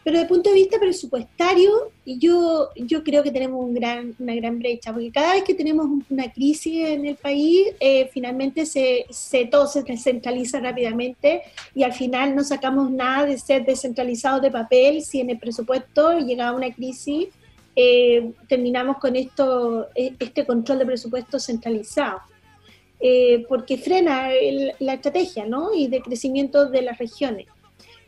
Pero 0.06 0.20
el 0.20 0.28
punto 0.28 0.50
de 0.50 0.54
vista 0.54 0.78
presupuestario, 0.78 1.90
yo, 2.06 2.68
yo 2.76 3.02
creo 3.02 3.24
que 3.24 3.32
tenemos 3.32 3.68
una 3.68 4.34
gran 4.36 4.60
brecha, 4.60 4.92
porque 4.92 5.10
cada 5.10 5.32
vez 5.32 5.42
que 5.42 5.52
tenemos 5.52 5.88
una 6.08 6.30
crisis 6.32 6.86
en 6.86 7.06
el 7.06 7.16
país, 7.16 7.70
eh, 7.80 8.08
finalmente 8.12 8.66
se, 8.66 9.06
se, 9.10 9.46
todo 9.46 9.66
se 9.66 9.82
descentraliza 9.82 10.60
rápidamente 10.60 11.42
y 11.74 11.82
al 11.82 11.92
final 11.92 12.36
no 12.36 12.44
sacamos 12.44 12.88
nada 12.92 13.26
de 13.26 13.36
ser 13.36 13.66
descentralizados 13.66 14.42
de 14.42 14.52
papel 14.52 15.02
si 15.02 15.18
en 15.18 15.30
el 15.30 15.40
presupuesto 15.40 16.20
llega 16.20 16.52
una 16.52 16.72
crisis, 16.72 17.26
eh, 17.74 18.30
terminamos 18.48 18.98
con 18.98 19.16
esto, 19.16 19.88
e, 19.92 20.14
este 20.20 20.46
control 20.46 20.78
de 20.78 20.86
presupuesto 20.86 21.40
centralizado. 21.40 22.20
Eh, 23.00 23.44
porque 23.48 23.76
frena 23.76 24.30
la 24.78 24.94
estrategia 24.94 25.44
¿no? 25.46 25.74
y 25.74 25.88
de 25.88 26.00
crecimiento 26.00 26.70
de 26.70 26.82
las 26.82 26.96
regiones. 26.96 27.46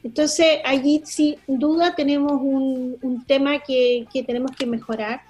Entonces, 0.02 0.58
allí 0.64 1.02
sin 1.04 1.36
duda 1.46 1.94
tenemos 1.94 2.40
un, 2.40 3.24
tema 3.26 3.58
que, 3.60 4.06
tenemos 4.26 4.52
que 4.52 4.66
mejorar. 4.66 5.22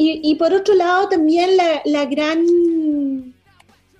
Y, 0.00 0.36
por 0.36 0.52
otro 0.52 0.74
lado, 0.74 1.08
también 1.08 1.50
la, 1.56 2.04
gran, 2.04 2.44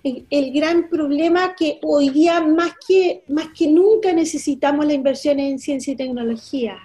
el, 0.04 0.52
gran 0.52 0.88
problema 0.88 1.56
que 1.58 1.80
hoy 1.82 2.10
día 2.10 2.40
más 2.40 2.72
que, 2.86 3.24
más 3.26 3.48
que 3.48 3.66
nunca 3.66 4.12
necesitamos 4.12 4.86
la 4.86 4.92
inversión 4.92 5.40
en 5.40 5.58
ciencia 5.58 5.92
y 5.92 5.96
tecnología. 5.96 6.78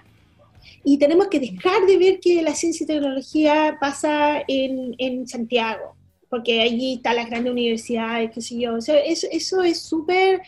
Y 0.84 0.97
tenemos 0.97 1.27
que 1.27 1.39
dejar 1.39 1.86
de 1.86 1.97
ver 1.97 2.19
que 2.19 2.41
la 2.41 2.56
ciencia 2.56 2.86
y 2.86 2.88
tecnología 2.88 3.77
pasa 3.79 4.43
en, 4.47 5.27
Santiago, 5.27 5.95
porque 6.27 6.62
allí 6.62 6.95
están 6.95 7.17
las 7.17 7.29
grandes 7.29 7.51
universidades, 7.51 8.32
qué 8.34 8.41
sé 8.41 8.60
yo. 8.60 8.77
eso, 8.77 8.93
eso 9.32 9.62
es 9.62 9.79
súper 9.79 10.41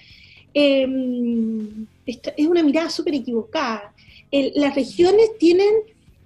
Em, 0.57 1.85
es 2.05 2.47
una 2.47 2.63
mirada 2.63 2.89
súper 2.89 3.13
equivocada. 3.13 3.93
las 4.31 4.73
regiones 4.73 5.37
tienen 5.37 5.73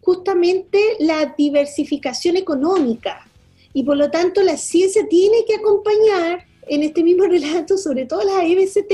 justamente 0.01 0.79
la 0.99 1.33
diversificación 1.37 2.37
económica 2.37 3.27
y 3.73 3.83
por 3.83 3.97
lo 3.97 4.09
tanto 4.09 4.41
la 4.43 4.55
ciencia 4.55 5.07
tiene 5.07 5.45
que 5.47 5.55
acompañar, 5.55 6.45
en 6.67 6.83
este 6.83 7.03
mismo 7.03 7.23
relato, 7.35 7.75
sobre 7.75 8.05
todo 8.05 8.21
las 8.23 8.43
MST, 8.43 8.87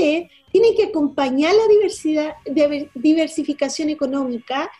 tiene 0.52 0.74
que 0.74 0.84
acompañar 0.84 1.54
la 1.54 1.68
diversidad, 1.68 2.34
diversificación 2.94 3.90
económica 3.90 4.70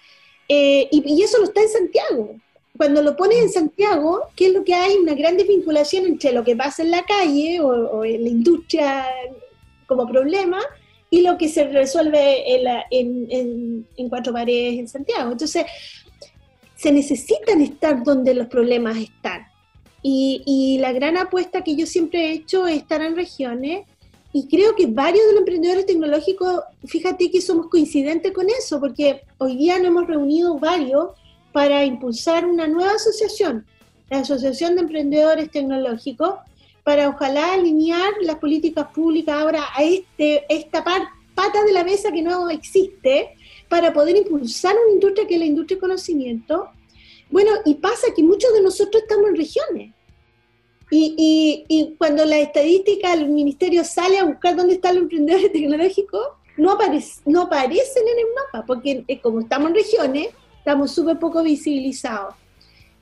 eh, 0.48 0.88
y, 0.90 1.22
eso 1.22 1.36
lo 1.38 1.44
está 1.44 1.60
en 1.60 1.68
Santiago. 1.68 2.36
Cuando 2.78 3.02
lo 3.02 3.14
pones 3.14 3.38
en 3.38 3.50
Santiago, 3.50 4.22
¿qué 4.34 4.46
es 4.46 4.52
lo 4.54 4.64
que 4.64 4.74
hay? 4.74 4.96
Una 4.96 5.14
gran 5.14 5.36
desvinculación 5.36 6.06
entre 6.06 6.32
lo 6.32 6.44
que 6.44 6.56
pasa 6.56 6.82
en 6.82 6.90
la 6.92 7.04
calle 7.04 7.60
o, 7.60 7.68
o 7.68 8.04
en 8.04 8.22
la 8.22 8.28
industria 8.30 9.06
como 9.86 10.06
problema 10.06 10.60
y 11.10 11.22
lo 11.22 11.38
que 11.38 11.48
se 11.48 11.68
resuelve 11.68 12.44
en, 12.90 13.86
en, 13.96 14.08
cuatro 14.08 14.32
paredes 14.32 14.78
en 14.78 14.88
Santiago. 14.88 15.32
Entonces, 15.32 15.64
se 16.74 16.92
necesitan 16.92 17.60
estar 17.62 18.02
donde 18.02 18.34
los 18.34 18.48
problemas 18.48 18.96
están. 18.96 19.46
Y, 20.02 20.42
y, 20.44 20.78
la 20.78 20.92
gran 20.92 21.16
apuesta 21.16 21.62
que 21.62 21.74
yo 21.74 21.86
siempre 21.86 22.26
he 22.26 22.32
hecho 22.32 22.66
es 22.66 22.76
estar 22.76 23.00
en 23.02 23.16
regiones 23.16 23.86
y 24.36 24.48
creo 24.48 24.74
que 24.74 24.86
varios 24.86 25.26
de 25.26 25.32
los 25.32 25.40
emprendedores 25.40 25.86
tecnológicos, 25.86 26.60
fíjate 26.84 27.30
que 27.30 27.40
somos 27.40 27.68
coincidentes 27.68 28.32
con 28.32 28.46
eso, 28.50 28.78
porque 28.78 29.22
hoy 29.38 29.56
día 29.56 29.78
nos 29.78 29.86
hemos 29.86 30.06
reunido 30.06 30.58
varios 30.58 31.08
para 31.52 31.82
impulsar 31.84 32.44
una 32.44 32.66
nueva 32.66 32.92
asociación, 32.92 33.64
la 34.10 34.18
Asociación 34.18 34.74
de 34.74 34.82
Emprendedores 34.82 35.50
Tecnológicos, 35.50 36.34
para 36.86 37.08
ojalá 37.08 37.54
alinear 37.54 38.12
las 38.20 38.36
políticas 38.36 38.86
públicas 38.94 39.34
ahora 39.34 39.64
a 39.74 39.82
este, 39.82 40.44
esta 40.48 40.84
pata 40.84 41.64
de 41.64 41.72
la 41.72 41.82
mesa 41.82 42.12
que 42.12 42.22
no 42.22 42.48
existe, 42.48 43.30
para 43.68 43.92
poder 43.92 44.16
impulsar 44.16 44.76
una 44.84 44.94
industria 44.94 45.26
que 45.26 45.34
es 45.34 45.40
la 45.40 45.46
industria 45.46 45.78
de 45.78 45.80
conocimiento. 45.80 46.68
Bueno, 47.28 47.50
y 47.64 47.74
pasa 47.74 48.14
que 48.14 48.22
muchos 48.22 48.52
de 48.52 48.62
nosotros 48.62 49.02
estamos 49.02 49.30
en 49.30 49.36
regiones. 49.36 49.94
Y, 50.88 51.64
y, 51.68 51.96
cuando 51.98 52.24
la 52.24 52.38
estadística, 52.38 53.12
el 53.14 53.30
ministerio 53.30 53.82
sale 53.82 54.20
a 54.20 54.24
buscar 54.24 54.54
dónde 54.54 54.74
están 54.74 54.94
los 54.94 55.02
emprendedores 55.02 55.50
tecnológicos, 55.52 56.24
no, 56.56 56.78
no 57.24 57.42
aparecen 57.42 58.06
en 58.06 58.18
el 58.20 58.26
mapa, 58.32 58.64
porque 58.64 59.04
eh, 59.08 59.20
como 59.20 59.40
estamos 59.40 59.70
en 59.70 59.74
regiones, 59.74 60.28
estamos 60.58 60.92
súper 60.92 61.18
poco 61.18 61.42
visibilizados. 61.42 62.36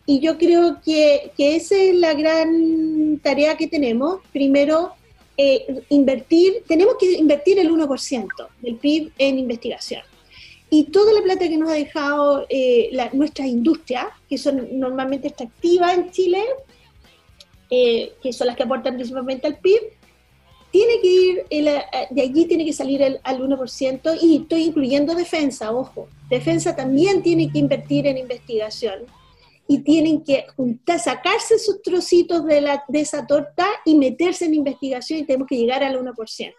Y 0.06 0.20
yo 0.20 0.36
creo 0.36 0.80
que, 0.84 1.32
que, 1.36 1.56
esa 1.56 1.76
es 1.76 1.94
la 1.94 2.12
gran 2.12 3.18
tarea 3.22 3.56
que 3.56 3.66
tenemos. 3.66 4.20
Primero, 4.32 4.92
eh, 5.36 5.82
invertir, 5.88 6.62
tenemos 6.68 6.94
que 6.98 7.12
invertir 7.12 7.58
el 7.58 7.68
1% 7.70 8.28
del 8.60 8.76
PIB 8.76 9.12
en 9.18 9.38
investigación. 9.38 10.02
Y 10.70 10.84
toda 10.84 11.12
la 11.12 11.22
plata 11.22 11.48
que 11.48 11.56
nos 11.56 11.70
ha 11.70 11.74
dejado 11.74 12.46
eh, 12.48 12.88
la, 12.92 13.10
nuestras 13.12 13.48
industrias, 13.48 14.06
que 14.28 14.38
son 14.38 14.78
normalmente 14.78 15.28
extractivas 15.28 15.94
en 15.94 16.10
Chile, 16.10 16.42
eh, 17.70 18.12
que 18.22 18.32
son 18.32 18.46
las 18.46 18.56
que 18.56 18.62
aportan 18.62 18.94
principalmente 18.94 19.46
al 19.46 19.58
PIB, 19.58 19.80
tiene 20.70 21.00
que 21.00 21.08
ir, 21.08 21.44
de 22.10 22.20
allí 22.20 22.46
tiene 22.46 22.64
que 22.64 22.72
salir 22.72 23.00
el, 23.00 23.20
al 23.22 23.40
1%, 23.40 24.18
y 24.20 24.36
estoy 24.36 24.64
incluyendo 24.64 25.14
defensa, 25.14 25.72
ojo, 25.72 26.08
defensa 26.28 26.74
también 26.74 27.22
tiene 27.22 27.50
que 27.50 27.60
invertir 27.60 28.08
en 28.08 28.18
investigación 28.18 29.04
y 29.66 29.82
tienen 29.82 30.22
que 30.22 30.46
juntar, 30.56 30.98
sacarse 30.98 31.58
sus 31.58 31.80
trocitos 31.82 32.44
de, 32.44 32.60
la, 32.60 32.84
de 32.88 33.00
esa 33.00 33.26
torta 33.26 33.66
y 33.84 33.96
meterse 33.96 34.44
en 34.44 34.54
investigación 34.54 35.20
y 35.20 35.24
tenemos 35.24 35.48
que 35.48 35.56
llegar 35.56 35.82
al 35.82 35.98
1%. 35.98 36.52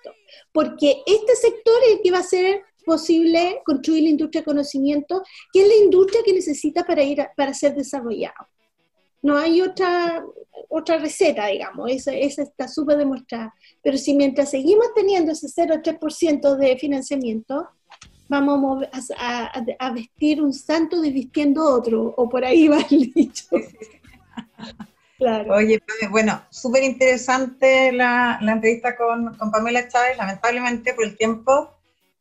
Porque 0.52 1.04
este 1.06 1.36
sector 1.36 1.76
es 1.86 1.98
el 1.98 2.02
que 2.02 2.12
va 2.12 2.20
a 2.20 2.24
ser 2.24 2.62
posible 2.86 3.62
construir 3.66 4.04
la 4.04 4.10
industria 4.10 4.42
de 4.42 4.46
conocimiento, 4.46 5.24
que 5.52 5.62
es 5.62 5.68
la 5.68 5.76
industria 5.76 6.22
que 6.24 6.34
necesita 6.34 6.84
para, 6.84 7.04
ir 7.04 7.26
para 7.36 7.54
ser 7.54 7.76
desarrollado. 7.76 8.48
No 9.22 9.38
hay 9.38 9.62
otra, 9.62 10.24
otra 10.70 11.00
receta, 11.00 11.48
digamos, 11.48 11.90
esa, 11.92 12.14
esa 12.14 12.44
está 12.44 12.68
súper 12.68 12.98
demostrada. 12.98 13.54
Pero 13.82 13.98
si 13.98 14.14
mientras 14.16 14.52
seguimos 14.52 14.88
teniendo 14.96 15.32
ese 15.32 15.48
0,3% 15.48 16.56
de 16.58 16.78
financiamiento, 16.78 17.68
vamos 18.28 18.86
a, 19.18 19.92
vestir 19.92 20.42
un 20.42 20.54
santo 20.54 21.02
desvistiendo 21.02 21.64
otro, 21.64 22.14
o 22.18 22.30
por 22.30 22.44
ahí 22.44 22.68
va 22.68 22.80
el 22.90 23.12
dicho. 23.14 23.48
Claro. 25.18 25.54
Oye, 25.56 25.82
bueno, 26.10 26.42
súper 26.50 26.84
interesante 26.84 27.92
la, 27.92 28.38
entrevista 28.42 28.98
con, 28.98 29.38
Pamela 29.52 29.88
Chávez, 29.88 30.18
lamentablemente 30.18 30.94
por 30.94 31.06
el 31.06 31.16
tiempo 31.16 31.74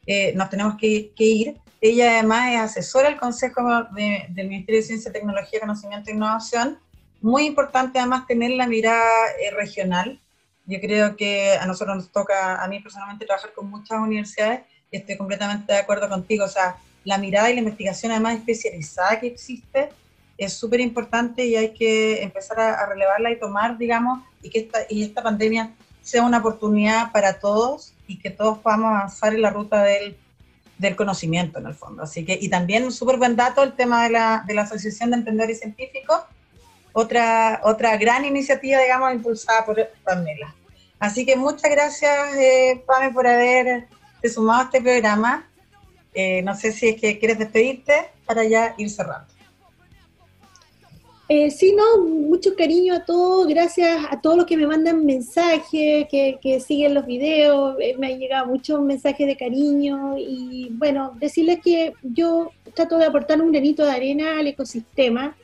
eh, 0.07 0.33
nos 0.35 0.49
tenemos 0.51 0.77
que, 0.77 1.13
ir. 1.17 1.57
Ella 1.81 2.13
además 2.13 2.53
es 2.53 2.61
asesora 2.61 3.09
del 3.09 3.19
Consejo 3.19 3.63
del 3.95 4.49
Ministerio 4.49 4.81
de 4.81 4.87
Ciencia, 4.87 5.13
Tecnología, 5.13 5.61
Conocimiento 5.61 6.11
e 6.11 6.15
Innovación. 6.15 6.79
Muy 7.21 7.47
importante 7.47 7.99
además 7.99 8.27
tener 8.27 8.53
la 8.53 8.67
mirada 8.67 9.11
eh, 9.41 9.51
regional. 9.51 10.21
Yo 10.67 10.81
creo 10.81 11.17
que 11.17 11.57
a 11.57 11.67
nosotros 11.67 11.97
nos 11.97 12.13
toca, 12.13 12.63
a 12.63 12.69
mí 12.69 12.81
personalmente, 12.81 13.27
trabajar 13.27 13.53
con 13.53 13.69
muchas 13.69 13.99
universidades 13.99 14.61
estoy 14.97 15.17
completamente 15.17 15.73
de 15.73 15.79
acuerdo 15.79 16.09
contigo. 16.09 16.45
O 16.45 16.49
sea, 16.49 16.77
la 17.05 17.19
mirada 17.19 17.51
y 17.51 17.55
la 17.55 17.61
investigación 17.61 18.13
además 18.13 18.37
especializada 18.37 19.21
que 19.21 19.29
existe 19.29 19.91
es 20.37 20.53
súper 20.53 20.81
importante 20.81 21.45
y 21.47 21.57
hay 21.57 21.73
que 21.73 22.23
empezar 22.23 22.59
a, 22.59 22.87
relevarla 22.87 23.31
y 23.31 23.39
tomar, 23.39 23.79
digamos, 23.79 24.23
y 24.43 24.51
que 24.51 24.61
esta, 24.61 24.81
y 24.89 25.03
esta 25.05 25.23
pandemia 25.23 25.73
sea 26.03 26.23
una 26.23 26.39
oportunidad 26.39 27.13
para 27.13 27.39
todos 27.39 27.95
y 28.07 28.19
que 28.19 28.31
todos 28.31 28.59
podamos 28.59 28.89
avanzar 28.89 29.35
en 29.35 29.43
la 29.43 29.51
ruta 29.51 29.83
del, 29.83 30.17
del 30.79 30.97
conocimiento, 30.97 31.59
en 31.59 31.67
el 31.67 31.75
fondo. 31.75 32.03
Así 32.03 32.25
que, 32.25 32.37
y 32.41 32.49
también 32.49 32.85
un 32.85 32.93
súper 32.93 33.17
buen 33.17 33.37
dato 33.37 33.63
el 33.63 33.75
tema 33.75 34.05
de 34.05 34.11
la, 34.11 34.45
de 34.47 34.55
la 34.55 34.63
Asociación 34.63 35.11
de 35.11 35.19
Emprendedores 35.19 35.61
Científicos, 35.61 36.21
otra, 36.93 37.61
otra 37.65 37.97
gran 37.97 38.25
iniciativa, 38.25 38.81
digamos, 38.81 39.13
impulsada 39.13 39.65
por 39.65 39.89
Pamela. 40.05 40.55
Así 40.99 41.27
que 41.27 41.37
muchas 41.37 41.71
gracias, 41.71 42.35
eh, 42.37 42.83
Pame, 42.87 43.13
por 43.13 43.27
haber 43.27 43.87
sumado 44.29 44.61
a 44.61 44.65
este 44.65 44.81
programa. 44.81 45.49
Eh, 46.15 46.43
no 46.43 46.55
sé 46.55 46.73
si 46.73 46.89
es 46.89 47.01
que 47.01 47.19
quieres 47.19 47.39
despedirte 47.39 48.11
para 48.25 48.45
ya 48.45 48.75
ir 48.79 48.89
cerrando. 48.91 49.35
Eh, 51.27 51.51
sí, 51.51 51.75
no, 51.75 52.05
mucho 52.05 52.55
cariño 52.55 52.95
a 52.95 53.05
todos, 53.05 53.47
gracias 53.47 54.05
a 54.11 54.21
todos 54.21 54.37
los 54.37 54.45
que 54.45 54.59
me 54.59 54.67
mandan 54.67 55.07
mensajes, 55.07 56.07
que, 56.11 56.39
que 56.43 56.61
siguen 56.61 56.93
los 56.93 57.07
videos, 57.07 57.77
eh, 57.81 57.97
me 57.99 58.09
han 58.09 58.19
llegado 58.19 58.47
muchos 58.47 58.83
mensajes 58.83 59.27
de 59.27 59.35
cariño 59.35 60.19
y 60.19 60.69
bueno, 60.73 61.13
decirles 61.19 61.61
que 61.65 61.95
yo 62.03 62.51
trato 62.75 62.99
de 62.99 63.07
aportar 63.07 63.41
un 63.41 63.53
granito 63.53 63.83
de 63.87 63.93
arena 63.93 64.39
al 64.39 64.49
ecosistema, 64.49 65.35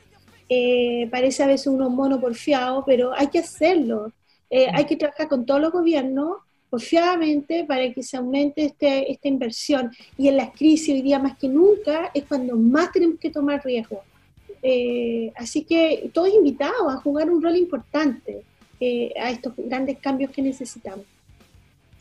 eh, 0.49 1.07
parece 1.09 1.41
a 1.41 1.47
veces 1.47 1.65
uno 1.65 1.89
mono 1.89 2.21
porfiado, 2.21 2.83
pero 2.85 3.11
hay 3.15 3.27
que 3.27 3.39
hacerlo, 3.39 4.13
hay 4.51 4.85
que 4.85 4.97
trabajar 4.97 5.29
con 5.29 5.45
todos 5.45 5.61
los 5.61 5.71
gobiernos 5.71 6.37
confiadamente 6.71 7.65
para 7.65 7.93
que 7.93 8.01
se 8.01 8.17
aumente 8.17 8.65
este, 8.65 9.11
esta 9.11 9.27
inversión. 9.27 9.91
Y 10.17 10.29
en 10.29 10.37
las 10.37 10.51
crisis 10.51 10.95
hoy 10.95 11.01
día 11.01 11.19
más 11.19 11.37
que 11.37 11.49
nunca 11.49 12.09
es 12.13 12.23
cuando 12.23 12.55
más 12.55 12.91
tenemos 12.91 13.19
que 13.19 13.29
tomar 13.29 13.63
riesgo. 13.63 14.01
Eh, 14.63 15.33
así 15.35 15.63
que 15.63 16.09
todos 16.13 16.33
invitados 16.33 16.93
a 16.93 16.97
jugar 16.97 17.29
un 17.29 17.43
rol 17.43 17.57
importante 17.57 18.43
eh, 18.79 19.11
a 19.21 19.29
estos 19.29 19.53
grandes 19.57 19.99
cambios 19.99 20.31
que 20.31 20.41
necesitamos. 20.41 21.05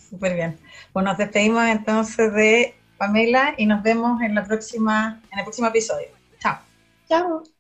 Súper 0.09 0.35
bien. 0.35 0.56
Bueno, 0.94 1.11
nos 1.11 1.18
despedimos 1.18 1.64
entonces 1.66 2.33
de 2.33 2.74
Pamela 2.96 3.54
y 3.59 3.66
nos 3.66 3.83
vemos 3.83 4.22
en, 4.22 4.35
la 4.35 4.44
próxima, 4.44 5.20
en 5.33 5.38
el 5.38 5.44
próximo 5.44 5.66
episodio. 5.66 6.09
Chao. 6.40 6.59
Chao. 7.09 7.60